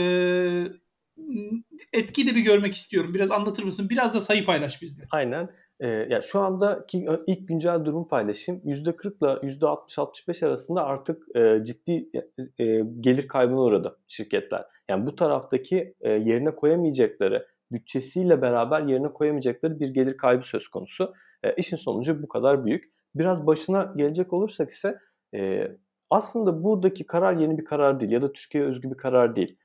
[1.94, 3.14] etkiyi de bir görmek istiyorum.
[3.14, 3.90] Biraz anlatır mısın?
[3.90, 5.04] Biraz da sayı paylaş bizle.
[5.12, 5.50] Aynen.
[5.80, 8.62] E, ya şu andaki ilk güncel durum paylaşayım.
[8.66, 12.10] %40 ile %60-65 arasında artık e, ciddi
[12.60, 14.66] e, gelir kaybına uğradı şirketler.
[14.90, 21.14] Yani bu taraftaki e, yerine koyamayacakları, bütçesiyle beraber yerine koyamayacakları bir gelir kaybı söz konusu.
[21.44, 22.94] E, işin sonucu bu kadar büyük.
[23.16, 25.00] Biraz başına gelecek olursak ise
[25.36, 25.72] e,
[26.10, 29.58] aslında buradaki karar yeni bir karar değil ya da Türkiye'ye özgü bir karar değil.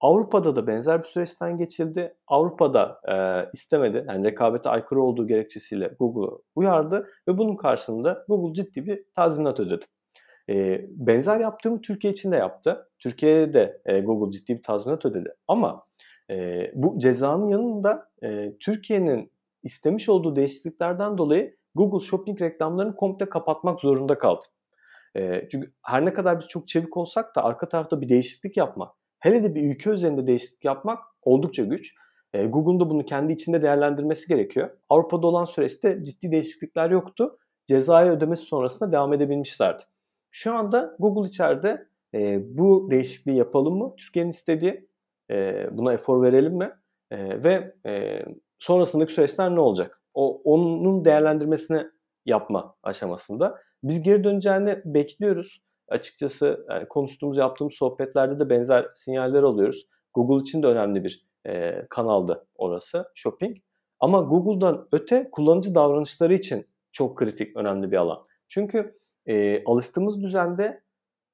[0.00, 2.14] Avrupa'da da benzer bir süreçten geçildi.
[2.26, 3.14] Avrupa'da e,
[3.52, 9.60] istemedi, yani rekabete aykırı olduğu gerekçesiyle Google'u uyardı ve bunun karşılığında Google ciddi bir tazminat
[9.60, 9.84] ödedi.
[10.48, 12.88] E, benzer yaptığımı Türkiye için de yaptı.
[12.98, 15.34] Türkiye'de de e, Google ciddi bir tazminat ödedi.
[15.48, 15.86] Ama
[16.30, 19.32] e, bu cezanın yanında e, Türkiye'nin
[19.62, 24.46] istemiş olduğu değişikliklerden dolayı Google Shopping reklamlarını komple kapatmak zorunda kaldı.
[25.50, 29.44] Çünkü her ne kadar biz çok çevik olsak da arka tarafta bir değişiklik yapmak, hele
[29.44, 31.94] de bir ülke üzerinde değişiklik yapmak oldukça güç.
[32.34, 34.70] E, Google'un da bunu kendi içinde değerlendirmesi gerekiyor.
[34.88, 37.38] Avrupa'da olan süreçte ciddi değişiklikler yoktu.
[37.66, 39.82] Cezayı ödemesi sonrasında devam edebilmişlerdi.
[40.30, 41.88] Şu anda Google içeride
[42.40, 43.94] bu değişikliği yapalım mı?
[43.96, 44.88] Türkiye'nin istediği
[45.70, 46.70] buna efor verelim mi?
[47.12, 47.74] Ve
[48.58, 50.02] sonrasındaki süreçler ne olacak?
[50.14, 51.86] O onun değerlendirmesini
[52.28, 53.58] yapma aşamasında.
[53.82, 55.62] Biz geri döneceğini bekliyoruz.
[55.88, 59.86] Açıkçası yani konuştuğumuz, yaptığımız sohbetlerde de benzer sinyaller alıyoruz.
[60.14, 63.56] Google için de önemli bir e, kanaldı orası, shopping.
[64.00, 68.18] Ama Google'dan öte kullanıcı davranışları için çok kritik, önemli bir alan.
[68.48, 68.94] Çünkü
[69.26, 70.82] e, alıştığımız düzende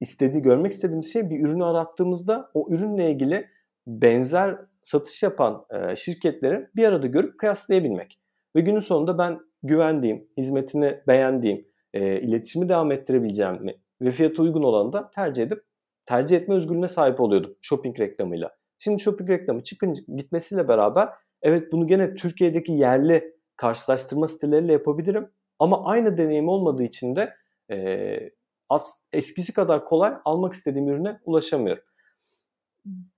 [0.01, 3.47] istediği, görmek istediğimiz şey bir ürünü arattığımızda o ürünle ilgili
[3.87, 8.19] benzer satış yapan e, şirketleri bir arada görüp kıyaslayabilmek.
[8.55, 13.59] Ve günün sonunda ben güvendiğim, hizmetini beğendiğim, e, iletişimi devam ettirebileceğim
[14.01, 15.63] ve fiyatı uygun olanı da tercih edip
[16.05, 18.51] tercih etme özgürlüğüne sahip oluyordum shopping reklamıyla.
[18.79, 21.09] Şimdi shopping reklamı çıkınca gitmesiyle beraber
[21.41, 25.31] evet bunu gene Türkiye'deki yerli karşılaştırma siteleriyle yapabilirim.
[25.59, 27.33] Ama aynı deneyim olmadığı için de
[27.71, 28.17] e,
[28.69, 31.83] az, eskisi kadar kolay almak istediğim ürüne ulaşamıyorum.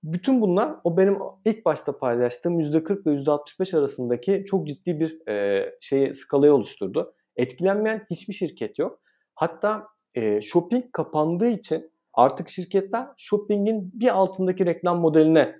[0.02, 5.66] Bütün bunlar o benim ilk başta paylaştığım %40 ve %65 arasındaki çok ciddi bir e,
[5.80, 7.14] şeyi skalayı oluşturdu.
[7.36, 9.00] Etkilenmeyen hiçbir şirket yok.
[9.34, 15.56] Hatta e, shopping kapandığı için artık şirketler shopping'in bir altındaki reklam modeline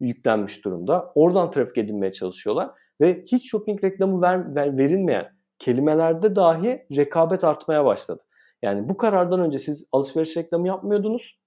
[0.00, 1.12] yüklenmiş durumda.
[1.14, 7.84] Oradan trafik edinmeye çalışıyorlar ve hiç shopping reklamı ver, ver, verilmeyen kelimelerde dahi rekabet artmaya
[7.84, 8.22] başladı.
[8.62, 11.40] Yani bu karardan önce siz alışveriş reklamı yapmıyordunuz.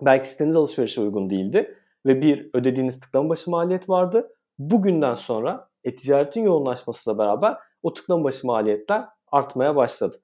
[0.00, 1.74] Belki siteniz alışverişe uygun değildi
[2.06, 4.28] ve bir ödediğiniz tıklama başı maliyet vardı.
[4.58, 10.16] Bugünden sonra e-ticaretin yoğunlaşmasıyla beraber o tıklama başı maliyetler artmaya başladı.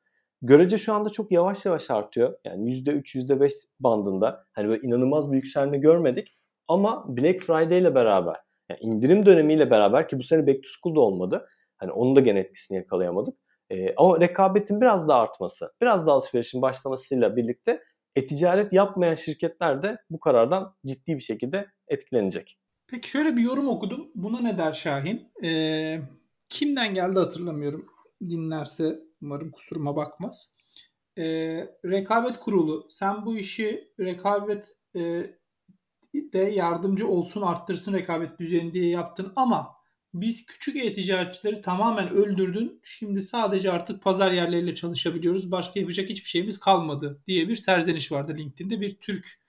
[0.42, 2.38] Görece şu anda çok yavaş yavaş artıyor.
[2.44, 4.46] Yani %3, %5 bandında.
[4.52, 6.36] Hani böyle inanılmaz bir yükselme görmedik.
[6.68, 8.36] Ama Black Friday ile beraber,
[8.68, 11.48] yani indirim dönemiyle beraber ki bu sene Back to School'da olmadı.
[11.76, 13.38] Hani onun da gene etkisini yakalayamadık.
[13.70, 17.82] Ee, ama rekabetin biraz daha artması, biraz daha alışverişin başlamasıyla birlikte
[18.16, 22.58] e-ticaret yapmayan şirketler de bu karardan ciddi bir şekilde etkilenecek.
[22.86, 24.10] Peki şöyle bir yorum okudum.
[24.14, 25.32] Buna ne der Şahin?
[25.44, 26.00] Ee,
[26.48, 27.86] kimden geldi hatırlamıyorum.
[28.28, 30.56] Dinlerse umarım kusuruma bakmaz.
[31.18, 31.24] Ee,
[31.84, 35.00] rekabet kurulu sen bu işi rekabet e,
[36.14, 39.81] de yardımcı olsun arttırsın rekabet düzeyini diye yaptın ama
[40.14, 42.80] biz küçük e-ticaretçileri tamamen öldürdün.
[42.82, 45.50] Şimdi sadece artık pazar yerleriyle çalışabiliyoruz.
[45.50, 49.42] Başka yapacak hiçbir şeyimiz kalmadı diye bir serzeniş vardı LinkedIn'de bir Türk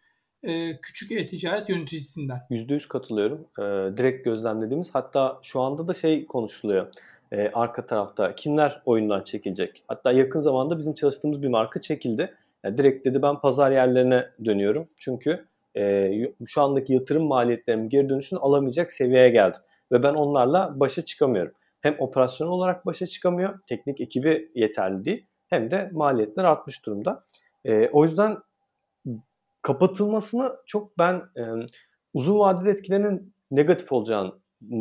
[0.43, 2.41] e, küçük e-ticaret yöneticisinden.
[2.49, 3.47] %100 katılıyorum.
[3.60, 6.88] E, direkt gözlemlediğimiz hatta şu anda da şey konuşuluyor.
[7.32, 9.84] E, arka tarafta kimler oyundan çekilecek?
[9.88, 12.34] Hatta yakın zamanda bizim çalıştığımız bir marka çekildi.
[12.63, 14.88] Yani direkt dedi ben pazar yerlerine dönüyorum.
[14.97, 15.45] Çünkü
[15.78, 16.12] e,
[16.45, 19.62] şu andaki yatırım maliyetlerimin geri dönüşünü alamayacak seviyeye geldim.
[19.93, 21.53] Ve ben onlarla başa çıkamıyorum.
[21.82, 25.25] Hem operasyon olarak başa çıkamıyor, teknik ekibi yeterli değil.
[25.47, 27.25] Hem de maliyetler artmış durumda.
[27.65, 28.38] E, o yüzden
[29.62, 31.43] kapatılmasını çok ben e,
[32.13, 34.32] uzun vadede etkilerinin negatif olacağını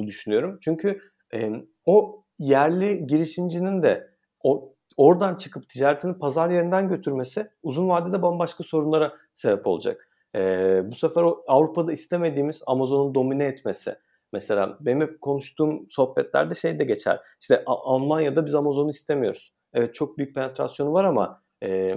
[0.07, 0.59] düşünüyorum.
[0.63, 1.01] Çünkü
[1.35, 1.51] e,
[1.87, 4.11] o yerli girişimcinin de
[4.45, 10.09] o oradan çıkıp ticaretini pazar yerinden götürmesi uzun vadede bambaşka sorunlara sebep olacak.
[10.35, 10.41] E,
[10.91, 13.97] bu sefer o Avrupa'da istemediğimiz Amazon'un domine etmesi.
[14.33, 17.21] Mesela benim hep konuştuğum sohbetlerde şey de geçer.
[17.41, 19.53] İşte Almanya'da biz Amazon'u istemiyoruz.
[19.75, 21.95] Evet çok büyük penetrasyonu var ama e,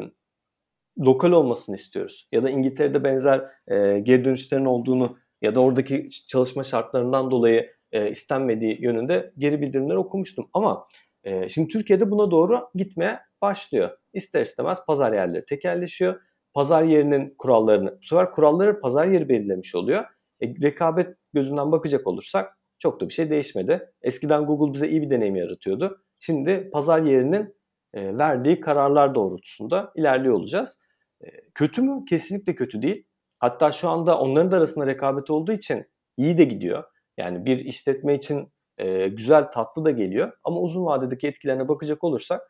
[1.00, 2.28] lokal olmasını istiyoruz.
[2.32, 8.10] Ya da İngiltere'de benzer e, geri dönüşlerin olduğunu ya da oradaki çalışma şartlarından dolayı e,
[8.10, 10.50] istenmediği yönünde geri bildirimler okumuştum.
[10.54, 10.88] Ama
[11.24, 13.90] e, şimdi Türkiye'de buna doğru gitmeye başlıyor.
[14.14, 16.22] İster istemez pazar yerleri tekerleşiyor.
[16.54, 20.06] Pazar yerinin kurallarını, bu sefer kuralları pazar yeri belirlemiş oluyor.
[20.42, 23.92] E, rekabet gözünden bakacak olursak çok da bir şey değişmedi.
[24.02, 25.98] Eskiden Google bize iyi bir deneyim yaratıyordu.
[26.20, 27.56] Şimdi pazar yerinin
[27.94, 30.80] e, verdiği kararlar doğrultusunda ilerliyor olacağız.
[31.22, 32.06] E, kötü mü?
[32.10, 33.08] Kesinlikle kötü değil.
[33.40, 35.86] Hatta şu anda onların da arasında rekabet olduğu için
[36.18, 36.84] iyi de gidiyor.
[37.18, 40.32] Yani bir işletme için e, güzel tatlı da geliyor.
[40.44, 42.42] Ama uzun vadedeki etkilerine bakacak olursak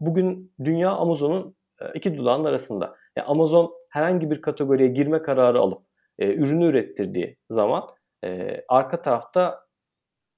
[0.00, 1.56] bugün dünya Amazon'un
[1.94, 2.96] iki dudağının arasında.
[3.16, 5.82] Yani Amazon herhangi bir kategoriye girme kararı alıp
[6.18, 7.82] e, ürünü ürettirdiği zaman
[8.24, 9.60] e, arka tarafta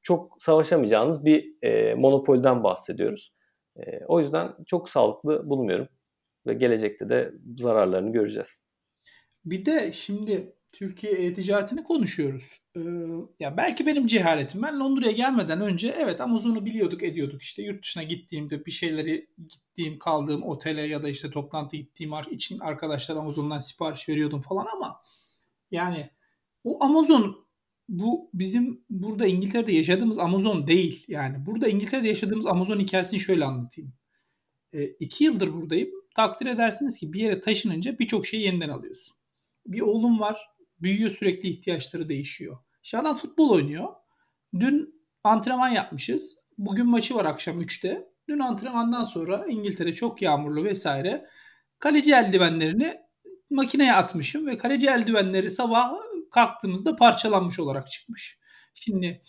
[0.02, 3.34] çok savaşamayacağınız bir e, monopolden bahsediyoruz.
[3.76, 5.88] E, o yüzden çok sağlıklı bulmuyorum
[6.46, 8.62] ve gelecekte de zararlarını göreceğiz.
[9.44, 12.60] Bir de şimdi Türkiye e-ticaretini konuşuyoruz.
[12.76, 12.80] Ee,
[13.40, 14.62] ya belki benim cehaletim.
[14.62, 17.42] Ben Londra'ya gelmeden önce evet Amazon'u biliyorduk, ediyorduk.
[17.42, 22.58] İşte yurt dışına gittiğimde bir şeyleri gittiğim, kaldığım otele ya da işte toplantı gittiğim için
[22.58, 25.00] arkadaşlar Amazon'dan sipariş veriyordum falan ama
[25.70, 26.10] yani
[26.64, 27.46] o Amazon
[27.90, 31.04] bu bizim burada İngiltere'de yaşadığımız Amazon değil.
[31.08, 33.92] Yani burada İngiltere'de yaşadığımız Amazon hikayesini şöyle anlatayım.
[34.72, 35.90] E, iki yıldır buradayım.
[36.16, 39.16] Takdir edersiniz ki bir yere taşınınca birçok şeyi yeniden alıyorsun.
[39.66, 40.40] Bir oğlum var.
[40.80, 42.58] Büyüyor sürekli ihtiyaçları değişiyor.
[42.82, 43.88] İşte adam futbol oynuyor.
[44.60, 46.38] Dün antrenman yapmışız.
[46.58, 48.08] Bugün maçı var akşam 3'te.
[48.28, 51.26] Dün antrenmandan sonra İngiltere çok yağmurlu vesaire.
[51.78, 52.96] Kaleci eldivenlerini
[53.50, 55.92] makineye atmışım ve kaleci eldivenleri sabah
[56.30, 58.38] kalktığımızda parçalanmış olarak çıkmış.
[58.74, 59.20] Şimdi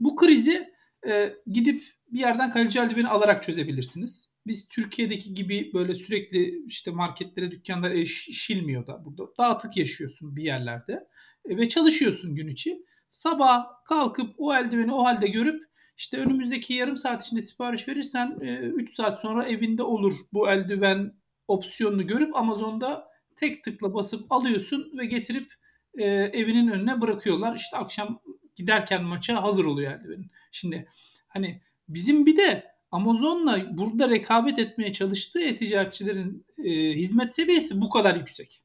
[0.00, 0.68] bu krizi
[1.08, 4.30] e, gidip bir yerden kaleci eldiveni alarak çözebilirsiniz.
[4.46, 9.22] Biz Türkiye'deki gibi böyle sürekli işte marketlere, dükkanlara erişilmiyor da burada.
[9.38, 11.08] Dağıtık yaşıyorsun bir yerlerde
[11.44, 12.84] e, ve çalışıyorsun gün içi.
[13.10, 18.38] Sabah kalkıp o eldiveni o halde görüp işte önümüzdeki yarım saat içinde sipariş verirsen
[18.74, 21.12] 3 saat sonra evinde olur bu eldiven
[21.48, 25.52] opsiyonunu görüp Amazon'da tek tıkla basıp alıyorsun ve getirip
[25.98, 27.56] e, evinin önüne bırakıyorlar.
[27.56, 28.20] İşte akşam
[28.56, 30.30] giderken maça hazır oluyor eldivenin.
[30.52, 30.88] Şimdi
[31.28, 38.16] hani bizim bir de Amazon'la burada rekabet etmeye çalıştığı e-ticaretçilerin e, hizmet seviyesi bu kadar
[38.16, 38.62] yüksek.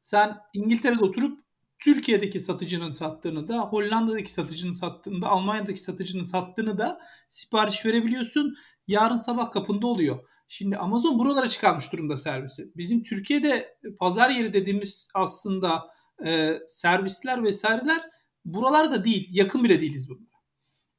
[0.00, 1.40] Sen İngiltere'de oturup
[1.78, 8.56] Türkiye'deki satıcının sattığını da, Hollanda'daki satıcının sattığını da, Almanya'daki satıcının sattığını da sipariş verebiliyorsun.
[8.86, 10.28] Yarın sabah kapında oluyor.
[10.48, 12.72] Şimdi Amazon buralara çıkarmış durumda servisi.
[12.76, 15.90] Bizim Türkiye'de pazar yeri dediğimiz aslında
[16.26, 18.10] e, servisler vesaireler
[18.44, 19.28] buralarda değil.
[19.32, 20.42] Yakın bile değiliz bunlara.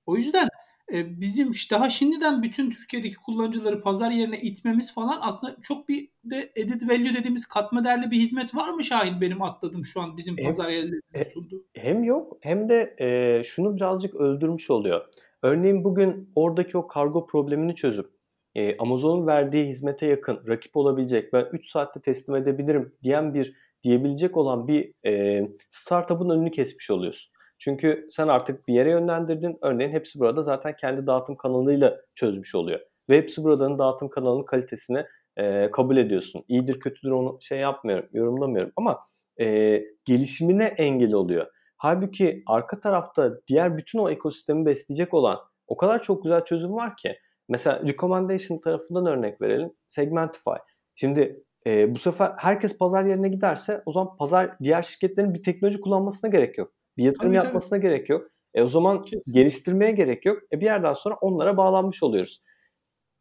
[0.05, 0.49] O yüzden
[0.93, 6.51] e, bizim daha şimdiden bütün Türkiye'deki kullanıcıları pazar yerine itmemiz falan aslında çok bir de
[6.55, 10.37] edit value dediğimiz katma değerli bir hizmet var mı Şahin benim atladım şu an bizim
[10.37, 11.65] hem, pazar yerlerinde sunduğu?
[11.73, 15.05] Hem yok hem de e, şunu birazcık öldürmüş oluyor.
[15.41, 18.13] Örneğin bugün oradaki o kargo problemini çözüp
[18.55, 24.37] e, Amazon'un verdiği hizmete yakın rakip olabilecek ben 3 saatte teslim edebilirim diyen bir diyebilecek
[24.37, 27.33] olan bir e, startup'ın önünü kesmiş oluyorsun.
[27.59, 29.57] Çünkü sen artık bir yere yönlendirdin.
[29.61, 32.79] Örneğin hepsi burada zaten kendi dağıtım kanalıyla çözmüş oluyor.
[33.09, 35.05] Ve hepsi buradanın dağıtım kanalının kalitesini
[35.37, 36.43] e, kabul ediyorsun.
[36.47, 38.71] İyidir kötüdür onu şey yapmıyorum, yorumlamıyorum.
[38.75, 38.99] Ama
[39.41, 41.47] e, gelişimine engel oluyor.
[41.77, 46.97] Halbuki arka tarafta diğer bütün o ekosistemi besleyecek olan o kadar çok güzel çözüm var
[46.97, 47.17] ki.
[47.49, 49.73] Mesela recommendation tarafından örnek verelim.
[49.89, 50.57] Segmentify.
[50.95, 55.81] Şimdi e, bu sefer herkes pazar yerine giderse o zaman pazar diğer şirketlerin bir teknoloji
[55.81, 56.73] kullanmasına gerek yok.
[56.97, 57.87] Bir yatırım tabii, yapmasına tabii.
[57.87, 58.27] gerek yok.
[58.53, 59.31] E o zaman Kesinlikle.
[59.41, 60.39] geliştirmeye gerek yok.
[60.53, 62.41] E bir yerden sonra onlara bağlanmış oluyoruz.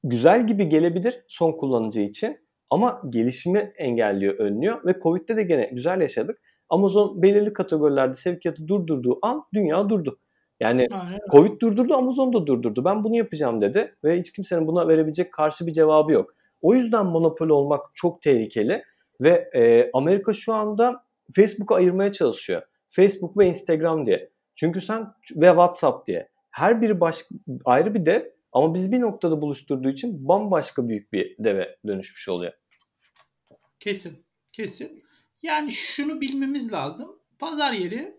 [0.05, 2.39] Güzel gibi gelebilir son kullanıcı için
[2.71, 6.41] ama gelişimi engelliyor, önlüyor ve Covid'de de gene güzel yaşadık.
[6.69, 10.19] Amazon belirli kategorilerde sevkiyatı durdurduğu an dünya durdu.
[10.61, 11.19] Yani Aynen.
[11.31, 12.85] Covid durdurdu, Amazon da durdurdu.
[12.85, 16.35] Ben bunu yapacağım dedi ve hiç kimsenin buna verebilecek karşı bir cevabı yok.
[16.63, 18.85] O yüzden monopoli olmak çok tehlikeli
[19.21, 22.63] ve e, Amerika şu anda Facebook'u ayırmaya çalışıyor.
[22.91, 24.31] Facebook ve Instagram diye.
[24.55, 26.29] Çünkü sen ve WhatsApp diye.
[26.51, 27.25] Her biri baş,
[27.65, 28.23] ayrı bir dev
[28.53, 32.53] ama biz bir noktada buluşturduğu için bambaşka büyük bir deve dönüşmüş oluyor.
[33.81, 34.25] Kesin.
[34.53, 35.03] Kesin.
[35.43, 37.19] Yani şunu bilmemiz lazım.
[37.39, 38.19] Pazar yeri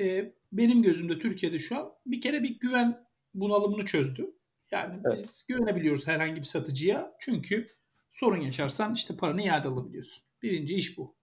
[0.00, 4.30] e, benim gözümde Türkiye'de şu an bir kere bir güven bunalımını çözdü.
[4.74, 5.18] Yani evet.
[5.18, 7.12] biz güvenebiliyoruz herhangi bir satıcıya.
[7.18, 7.66] Çünkü
[8.10, 10.24] sorun yaşarsan işte paranı iade alabiliyorsun.
[10.42, 11.16] Birinci iş bu.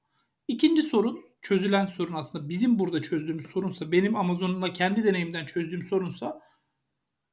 [0.47, 6.41] İkinci sorun çözülen sorun aslında bizim burada çözdüğümüz sorunsa, benim Amazon'la kendi deneyimden çözdüğüm sorunsa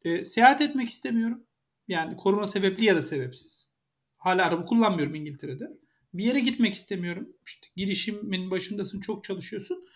[0.03, 1.47] e, seyahat etmek istemiyorum.
[1.89, 3.69] Yani korona sebepli ya da sebepsiz.
[4.17, 5.69] Hala araba kullanmıyorum İngiltere'de.
[6.15, 7.29] Bir yere gitmek istemiyorum.
[7.47, 9.89] İşte girişimin başındasın, çok çalışıyorsun.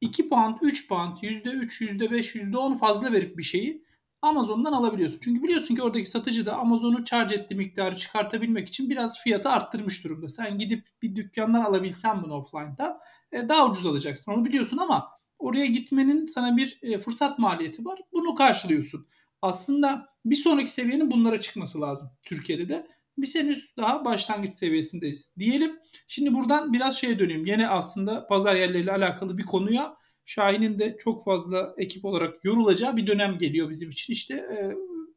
[0.00, 3.87] 2 pound, 3 pound, %3, %5, %10 fazla verip bir şeyi
[4.22, 5.18] Amazon'dan alabiliyorsun.
[5.22, 10.04] Çünkü biliyorsun ki oradaki satıcı da Amazon'u charge ettiği miktarı çıkartabilmek için biraz fiyatı arttırmış
[10.04, 10.28] durumda.
[10.28, 13.00] Sen gidip bir dükkandan alabilsen bunu offline'da
[13.32, 14.32] e, daha ucuz alacaksın.
[14.32, 18.00] Onu biliyorsun ama oraya gitmenin sana bir e, fırsat maliyeti var.
[18.12, 19.06] Bunu karşılıyorsun.
[19.42, 22.86] Aslında bir sonraki seviyenin bunlara çıkması lazım Türkiye'de de.
[23.18, 25.78] Biz henüz daha başlangıç seviyesindeyiz diyelim.
[26.08, 27.46] Şimdi buradan biraz şeye döneyim.
[27.46, 29.96] Yine aslında pazar yerleriyle alakalı bir konuya
[30.28, 34.12] Şahin'in de çok fazla ekip olarak yorulacağı bir dönem geliyor bizim için.
[34.12, 34.74] İşte e,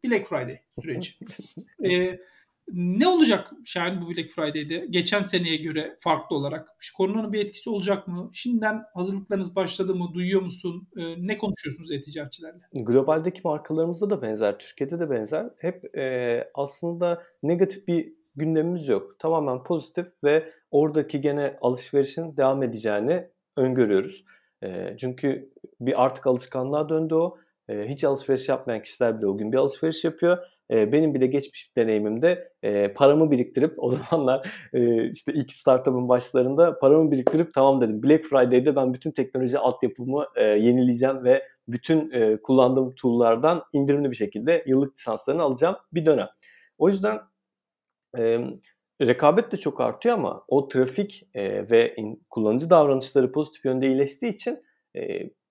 [0.10, 1.14] Black Friday süreci.
[1.90, 2.20] e,
[2.74, 4.86] ne olacak Şahin bu Black Friday'de?
[4.90, 6.70] Geçen seneye göre farklı olarak.
[6.98, 8.30] Koronanın bir etkisi olacak mı?
[8.34, 10.14] Şimdiden hazırlıklarınız başladı mı?
[10.14, 10.88] Duyuyor musun?
[10.98, 12.62] E, ne konuşuyorsunuz e-ticaretçilerle?
[12.74, 15.50] Globaldeki markalarımızda da benzer, Türkiye'de de benzer.
[15.58, 19.20] Hep e, aslında negatif bir gündemimiz yok.
[19.20, 24.26] Tamamen pozitif ve oradaki gene alışverişin devam edeceğini öngörüyoruz.
[24.98, 27.38] Çünkü bir artık alışkanlığa döndü o.
[27.70, 30.38] Hiç alışveriş yapmayan kişiler bile o gün bir alışveriş yapıyor.
[30.70, 32.52] Benim bile geçmiş deneyimimde
[32.96, 34.50] paramı biriktirip o zamanlar
[35.12, 40.44] işte ilk startup'ın başlarında paramı biriktirip tamam dedim Black Friday'de ben bütün teknoloji altyapımı e,
[40.44, 46.28] yenileyeceğim ve bütün kullandığım tool'lardan indirimli bir şekilde yıllık lisanslarını alacağım bir dönem.
[46.78, 47.20] O yüzden
[49.02, 54.34] rekabet de çok artıyor ama o trafik e, ve in, kullanıcı davranışları pozitif yönde iyileştiği
[54.34, 54.60] için
[54.96, 55.02] e,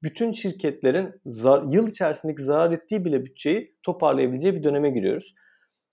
[0.02, 5.34] bütün şirketlerin zar, yıl içerisindeki zarar ettiği bile bütçeyi toparlayabileceği bir döneme giriyoruz.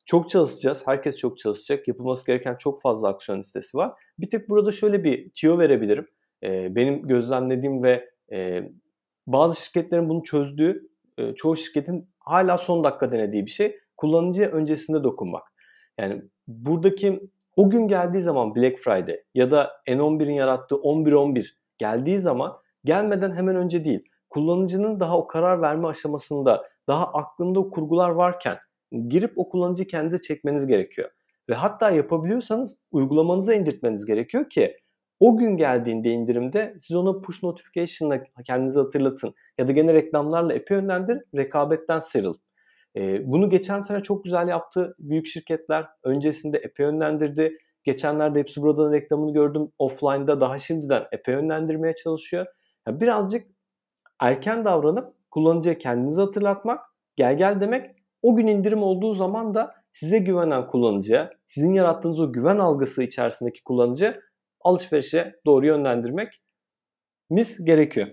[0.06, 0.88] Çok çalışacağız.
[0.88, 1.88] Herkes çok çalışacak.
[1.88, 3.92] Yapılması gereken çok fazla aksiyon listesi var.
[4.20, 6.08] Bir tek burada şöyle bir tiyo verebilirim.
[6.44, 8.64] E, benim gözlemlediğim ve e,
[9.28, 13.78] bazı şirketlerin bunu çözdüğü, e, çoğu şirketin hala son dakika denediği bir şey.
[13.98, 15.44] Kullanıcıya öncesinde dokunmak.
[16.00, 17.20] Yani buradaki
[17.58, 22.54] o gün geldiği zaman Black Friday ya da N11'in yarattığı 11.11 geldiği zaman
[22.84, 24.04] gelmeden hemen önce değil.
[24.30, 28.58] kullanıcının daha o karar verme aşamasında daha aklında o kurgular varken
[29.08, 31.10] girip o kullanıcıyı kendinize çekmeniz gerekiyor.
[31.50, 34.78] Ve hatta yapabiliyorsanız uygulamanıza indirtmeniz gerekiyor ki
[35.20, 39.34] o gün geldiğinde indirimde siz ona push notification'la kendinizi hatırlatın.
[39.58, 42.47] Ya da gene reklamlarla epey yönlendirin, rekabetten sıyrılın.
[42.98, 45.86] E, bunu geçen sene çok güzel yaptı büyük şirketler.
[46.04, 47.58] Öncesinde epey yönlendirdi.
[47.84, 49.72] Geçenlerde hepsi buradan reklamını gördüm.
[49.80, 52.46] Offline'da daha şimdiden epey yönlendirmeye çalışıyor.
[52.88, 53.48] Birazcık
[54.20, 56.80] erken davranıp kullanıcıya kendinizi hatırlatmak,
[57.16, 57.96] gel gel demek.
[58.22, 63.64] O gün indirim olduğu zaman da size güvenen kullanıcıya, sizin yarattığınız o güven algısı içerisindeki
[63.64, 64.22] kullanıcı
[64.62, 66.42] alışverişe doğru yönlendirmek
[67.30, 68.08] mis gerekiyor.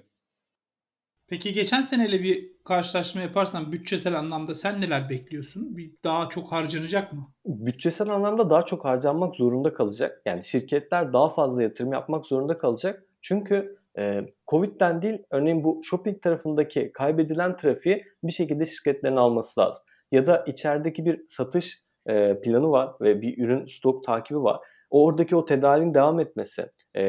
[1.28, 5.76] Peki geçen seneyle bir karşılaşma yaparsan bütçesel anlamda sen neler bekliyorsun?
[5.76, 7.32] Bir daha çok harcanacak mı?
[7.46, 10.22] Bütçesel anlamda daha çok harcanmak zorunda kalacak.
[10.26, 13.06] Yani şirketler daha fazla yatırım yapmak zorunda kalacak.
[13.22, 19.82] Çünkü e, Covid'den değil, örneğin bu shopping tarafındaki kaybedilen trafiği bir şekilde şirketlerin alması lazım.
[20.12, 24.60] Ya da içerideki bir satış e, planı var ve bir ürün stok takibi var.
[24.90, 27.02] Oradaki o tedariğin devam etmesi, e,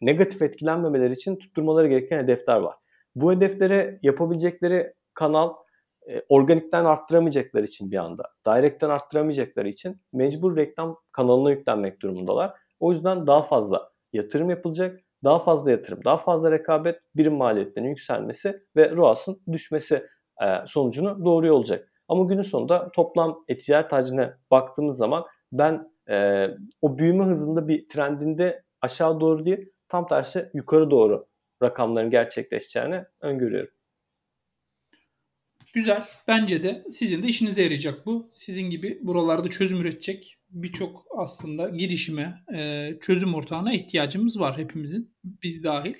[0.00, 2.74] negatif etkilenmemeleri için tutturmaları gereken hedefler var.
[3.14, 5.54] Bu hedeflere yapabilecekleri kanal
[6.08, 12.54] e, organikten arttıramayacakları için bir anda, direct'ten arttıramayacakları için mecbur reklam kanalına yüklenmek durumundalar.
[12.80, 15.00] O yüzden daha fazla yatırım yapılacak.
[15.24, 20.06] Daha fazla yatırım, daha fazla rekabet, birim maliyetlerinin yükselmesi ve ROAS'ın düşmesi
[20.42, 21.92] e, sonucunu doğruyor olacak.
[22.08, 26.46] Ama günün sonunda toplam e-ticaret hacmine baktığımız zaman ben e,
[26.82, 31.26] o büyüme hızında bir trendinde aşağı doğru değil, tam tersi yukarı doğru
[31.62, 33.78] rakamların gerçekleşeceğini öngörüyorum.
[35.72, 36.04] Güzel.
[36.28, 38.28] Bence de sizin de işinize yarayacak bu.
[38.32, 45.14] Sizin gibi buralarda çözüm üretecek birçok aslında girişime, e, çözüm ortağına ihtiyacımız var hepimizin.
[45.24, 45.94] Biz dahil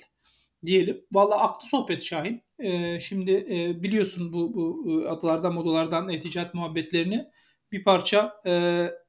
[0.65, 1.01] diyelim.
[1.11, 2.41] Valla aklı sohbet Şahin.
[2.59, 7.25] E, şimdi e, biliyorsun bu, bu adalardan modalardan eticat muhabbetlerini
[7.71, 8.33] bir parça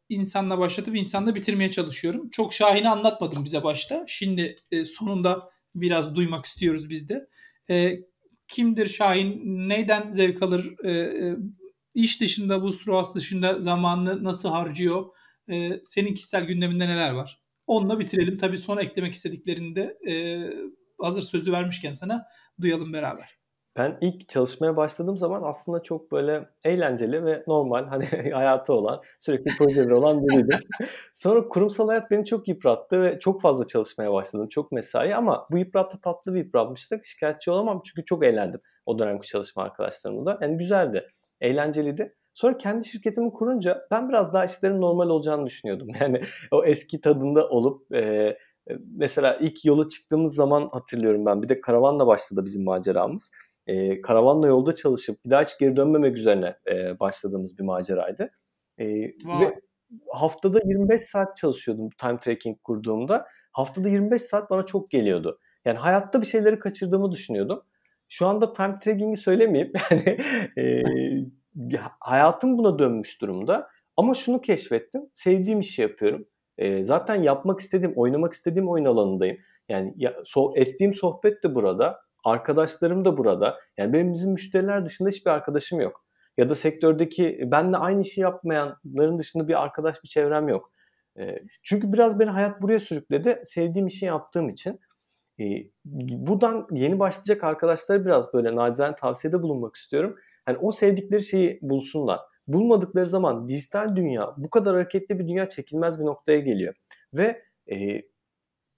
[0.08, 2.30] insanla başlatıp insanla bitirmeye çalışıyorum.
[2.30, 4.04] Çok Şahin'i anlatmadım bize başta.
[4.08, 4.54] Şimdi
[4.86, 7.28] sonunda biraz duymak istiyoruz biz de.
[8.48, 9.42] Kimdir Şahin?
[9.68, 10.74] Neyden zevk alır?
[11.94, 15.04] İş dışında, bu Struas dışında zamanını nasıl harcıyor?
[15.84, 17.40] Senin kişisel gündeminde neler var?
[17.66, 18.38] Onunla bitirelim.
[18.38, 19.98] Tabii son eklemek istediklerini de
[21.00, 22.26] hazır sözü vermişken sana
[22.60, 23.39] duyalım beraber.
[23.80, 29.56] Ben ilk çalışmaya başladığım zaman aslında çok böyle eğlenceli ve normal hani hayatı olan, sürekli
[29.58, 30.58] projeleri olan biriydim.
[31.14, 34.48] Sonra kurumsal hayat beni çok yıprattı ve çok fazla çalışmaya başladım.
[34.48, 37.04] Çok mesai ama bu yıprattı tatlı bir yıpratmıştık.
[37.04, 40.38] Şikayetçi olamam çünkü çok eğlendim o dönemki çalışma arkadaşlarımla da.
[40.42, 41.08] Yani güzeldi,
[41.40, 42.14] eğlenceliydi.
[42.34, 45.88] Sonra kendi şirketimi kurunca ben biraz daha işlerin normal olacağını düşünüyordum.
[46.00, 48.36] Yani o eski tadında olup e,
[48.96, 51.42] mesela ilk yola çıktığımız zaman hatırlıyorum ben.
[51.42, 53.30] Bir de karavanla başladı bizim maceramız
[53.66, 58.30] e, karavanla yolda çalışıp bir daha hiç geri dönmemek üzerine e, başladığımız bir maceraydı.
[58.78, 58.86] E,
[59.40, 59.60] ve
[60.08, 63.26] haftada 25 saat çalışıyordum time tracking kurduğumda.
[63.52, 65.38] Haftada 25 saat bana çok geliyordu.
[65.64, 67.62] Yani hayatta bir şeyleri kaçırdığımı düşünüyordum.
[68.08, 69.72] Şu anda time tracking'i söylemeyeyim.
[69.90, 70.18] Yani
[70.58, 73.68] e, hayatım buna dönmüş durumda.
[73.96, 75.02] Ama şunu keşfettim.
[75.14, 76.26] Sevdiğim işi yapıyorum.
[76.58, 79.38] E, zaten yapmak istediğim, oynamak istediğim oyun alanındayım.
[79.68, 82.00] Yani ya, so, ettiğim sohbet de burada.
[82.24, 83.58] Arkadaşlarım da burada.
[83.78, 86.04] Yani benim bizim müşteriler dışında hiçbir arkadaşım yok.
[86.38, 90.72] Ya da sektördeki benle aynı işi yapmayanların dışında bir arkadaş bir çevrem yok.
[91.62, 93.42] Çünkü biraz beni hayat buraya sürükledi.
[93.44, 94.80] Sevdiğim işi yaptığım için.
[95.84, 100.16] Buradan yeni başlayacak arkadaşlara biraz böyle nacizane tavsiyede bulunmak istiyorum.
[100.48, 102.20] Yani o sevdikleri şeyi bulsunlar.
[102.48, 106.74] Bulmadıkları zaman dijital dünya, bu kadar hareketli bir dünya çekilmez bir noktaya geliyor.
[107.14, 107.42] Ve
[107.72, 108.02] e,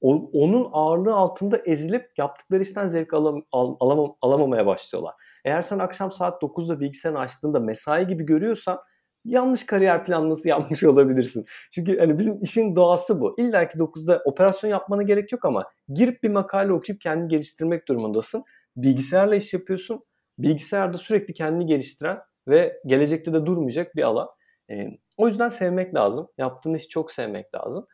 [0.03, 5.14] onun ağırlığı altında ezilip yaptıkları işten zevk alam, al, alamam, alamamaya başlıyorlar.
[5.44, 8.80] Eğer sen akşam saat 9'da bilgisayarını açtığında mesai gibi görüyorsan
[9.24, 11.46] yanlış kariyer planlaması yapmış olabilirsin.
[11.72, 13.34] Çünkü hani bizim işin doğası bu.
[13.38, 18.44] İlla ki 9'da operasyon yapmana gerek yok ama girip bir makale okuyup kendini geliştirmek durumundasın.
[18.76, 20.05] Bilgisayarla iş yapıyorsun.
[20.38, 24.28] Bilgisayarda sürekli kendini geliştiren ve gelecekte de durmayacak bir alan.
[24.70, 24.86] E,
[25.18, 26.28] o yüzden sevmek lazım.
[26.38, 27.86] Yaptığın işi çok sevmek lazım.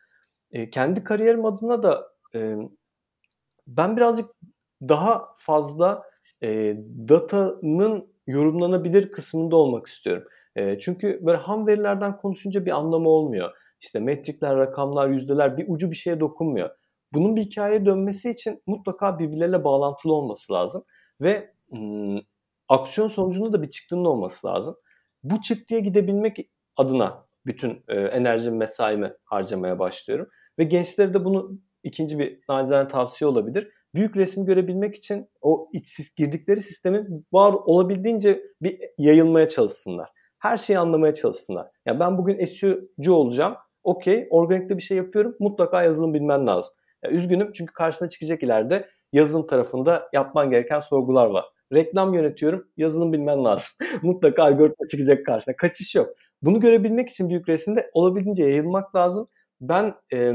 [0.52, 2.56] E, kendi kariyerim adına da e,
[3.66, 4.26] ben birazcık
[4.82, 6.02] daha fazla
[6.42, 6.76] e,
[7.08, 10.28] datanın yorumlanabilir kısmında olmak istiyorum.
[10.56, 13.50] E, çünkü böyle ham verilerden konuşunca bir anlamı olmuyor.
[13.80, 16.70] İşte metrikler, rakamlar, yüzdeler bir ucu bir şeye dokunmuyor.
[17.12, 20.84] Bunun bir hikayeye dönmesi için mutlaka birbirleriyle bağlantılı olması lazım.
[21.20, 22.22] Ve ım,
[22.68, 24.76] aksiyon sonucunda da bir çıktının olması lazım.
[25.22, 30.28] Bu çıktıya gidebilmek adına bütün e, enerjimi, mesaimi harcamaya başlıyorum.
[30.58, 33.68] Ve gençlere de bunu ikinci bir nacizane tavsiye olabilir.
[33.94, 40.08] büyük resmi görebilmek için o iç girdikleri sistemin var olabildiğince bir yayılmaya çalışsınlar.
[40.38, 41.64] Her şeyi anlamaya çalışsınlar.
[41.64, 43.54] Ya yani ben bugün SEO'cu olacağım.
[43.84, 45.36] Okey, organikte bir şey yapıyorum.
[45.40, 46.74] Mutlaka yazılım bilmen lazım.
[47.04, 51.44] Ya üzgünüm çünkü karşına çıkacak ileride yazılım tarafında yapman gereken sorgular var.
[51.72, 53.68] Reklam yönetiyorum, yazılım bilmen lazım.
[54.02, 55.56] Mutlaka algoritma çıkacak karşına.
[55.56, 56.08] Kaçış yok.
[56.42, 59.28] Bunu görebilmek için büyük resimde olabildiğince yayılmak lazım.
[59.60, 60.32] Ben e,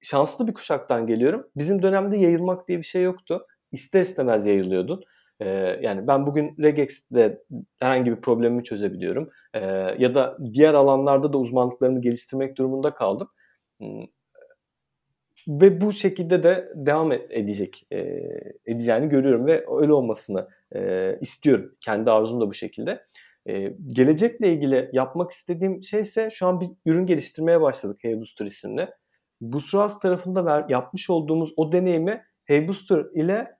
[0.00, 1.46] şanslı bir kuşaktan geliyorum.
[1.56, 3.46] Bizim dönemde yayılmak diye bir şey yoktu.
[3.72, 5.04] İster istemez yayılıyordun.
[5.40, 7.42] Ee, yani ben bugün regex'te
[7.80, 9.30] herhangi bir problemimi çözebiliyorum.
[9.54, 9.60] Ee,
[9.98, 13.28] ya da diğer alanlarda da uzmanlıklarımı geliştirmek durumunda kaldım.
[15.48, 17.98] Ve bu şekilde de devam edecek, e,
[18.66, 21.74] edeceğini görüyorum ve öyle olmasını e, istiyorum.
[21.80, 23.06] Kendi arzum da bu şekilde.
[23.48, 28.46] E, gelecekle ilgili yapmak istediğim şey ise şu an bir ürün geliştirmeye başladık Hey Booster
[28.46, 28.88] isimli.
[29.40, 32.68] Busras tarafında ver, yapmış olduğumuz o deneyimi Hey
[33.14, 33.58] ile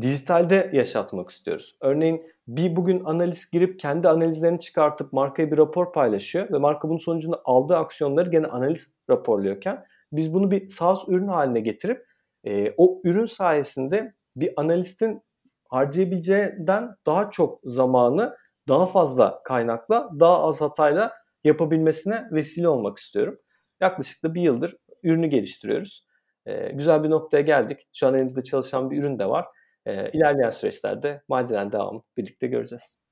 [0.00, 1.76] dijitalde yaşatmak istiyoruz.
[1.80, 6.98] Örneğin bir bugün analiz girip kendi analizlerini çıkartıp markaya bir rapor paylaşıyor ve marka bunun
[6.98, 12.06] sonucunda aldığı aksiyonları gene analiz raporluyorken biz bunu bir SaaS ürün haline getirip
[12.44, 15.22] e, o ürün sayesinde bir analistin
[15.68, 18.36] harcayabileceğinden daha çok zamanı
[18.68, 21.12] daha fazla kaynakla daha az hatayla
[21.44, 23.38] yapabilmesine vesile olmak istiyorum.
[23.80, 26.06] Yaklaşık da bir yıldır ürünü geliştiriyoruz.
[26.46, 27.88] E, güzel bir noktaya geldik.
[27.94, 29.46] Şu an elimizde çalışan bir ürün de var.
[29.86, 33.07] E, ilerleyen süreçlerde maceranın devamını birlikte göreceğiz.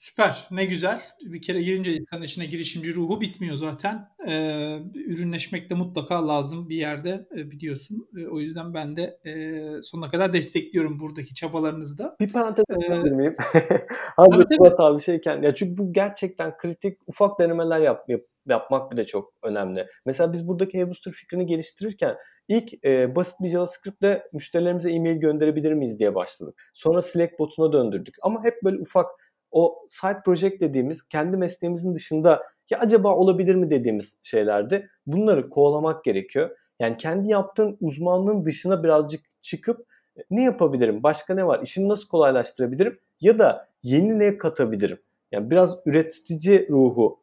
[0.00, 1.02] Süper, ne güzel.
[1.24, 4.08] Bir kere girince insan içine girişimci ruhu bitmiyor zaten.
[4.28, 8.08] Ee, ürünleşmek de mutlaka lazım bir yerde e, biliyorsun.
[8.18, 12.16] E, o yüzden ben de e, sonuna kadar destekliyorum buradaki çabalarınızı da.
[12.20, 13.36] Bir parantez açabilir ee, miyim?
[14.16, 15.42] Hazır Fuat abi şeyken.
[15.42, 19.86] Ya çünkü bu gerçekten kritik ufak denemeler yap, yap, yapmak bile çok önemli.
[20.06, 22.16] Mesela biz buradaki e-booster fikrini geliştirirken
[22.48, 26.70] ilk e, basit bir JavaScript'le müşterilerimize e-mail gönderebilir miyiz diye başladık.
[26.74, 28.14] Sonra Slack botuna döndürdük.
[28.22, 29.06] Ama hep böyle ufak
[29.50, 34.90] o side project dediğimiz kendi mesleğimizin dışında ya acaba olabilir mi dediğimiz şeylerdi.
[35.06, 36.50] Bunları kovalamak gerekiyor.
[36.80, 39.86] Yani kendi yaptığın uzmanlığın dışına birazcık çıkıp
[40.16, 41.02] e, ne yapabilirim?
[41.02, 41.60] Başka ne var?
[41.62, 42.98] İşimi nasıl kolaylaştırabilirim?
[43.20, 44.98] Ya da yeni ne katabilirim?
[45.32, 47.20] Yani biraz üretici ruhu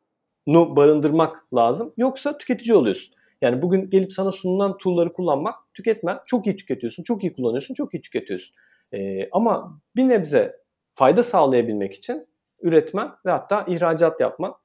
[0.47, 1.93] nu barındırmak lazım.
[1.97, 3.15] Yoksa tüketici oluyorsun.
[3.41, 6.19] Yani bugün gelip sana sunulan tool'ları kullanmak, tüketmen.
[6.25, 8.55] Çok iyi tüketiyorsun, çok iyi kullanıyorsun, çok iyi tüketiyorsun.
[8.93, 10.57] Ee, ama bir nebze
[10.97, 12.27] fayda sağlayabilmek için
[12.61, 14.55] üretmen ve hatta ihracat yapman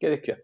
[0.00, 0.38] gerekiyor.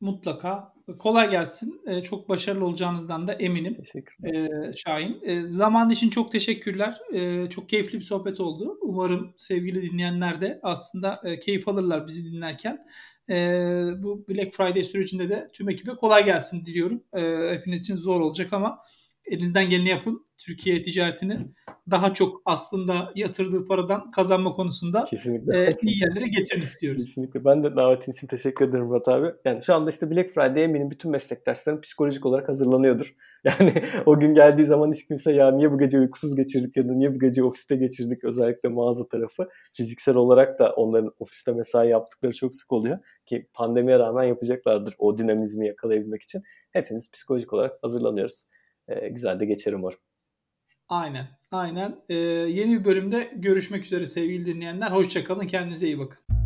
[0.00, 0.72] Mutlaka.
[0.98, 1.80] Kolay gelsin.
[1.86, 3.74] Ee, çok başarılı olacağınızdan da eminim.
[3.74, 4.34] Teşekkürler.
[4.34, 5.20] Ee, Şahin.
[5.22, 6.98] Ee, zaman için çok teşekkürler.
[7.14, 8.78] Ee, çok keyifli bir sohbet oldu.
[8.80, 12.86] Umarım sevgili dinleyenler de aslında e, keyif alırlar bizi dinlerken.
[13.30, 17.02] Ee, bu Black Friday sürecinde de tüm ekibe kolay gelsin diliyorum.
[17.16, 18.78] Ee, hepiniz için zor olacak ama
[19.32, 20.26] elinizden geleni yapın.
[20.38, 21.38] Türkiye ticaretini
[21.90, 25.64] daha çok aslında yatırdığı paradan kazanma konusunda Kesinlikle.
[25.64, 27.06] E, iyi yerlere getirin istiyoruz.
[27.06, 27.44] Kesinlikle.
[27.44, 29.32] Ben de davetin için teşekkür ederim Murat abi.
[29.44, 33.14] Yani şu anda işte Black Friday eminim bütün meslektaşlarım psikolojik olarak hazırlanıyordur.
[33.44, 33.72] Yani
[34.06, 37.14] o gün geldiği zaman hiç kimse ya niye bu gece uykusuz geçirdik ya da niye
[37.14, 39.48] bu gece ofiste geçirdik özellikle mağaza tarafı.
[39.72, 45.18] Fiziksel olarak da onların ofiste mesai yaptıkları çok sık oluyor ki pandemiye rağmen yapacaklardır o
[45.18, 46.42] dinamizmi yakalayabilmek için.
[46.70, 48.44] Hepimiz psikolojik olarak hazırlanıyoruz.
[49.00, 49.98] Ee, güzel de geçer umarım.
[50.88, 51.28] Aynen.
[51.50, 51.96] Aynen.
[52.08, 54.90] Ee, yeni bir bölümde görüşmek üzere sevgili dinleyenler.
[54.90, 55.46] Hoşçakalın.
[55.46, 56.41] Kendinize iyi bakın.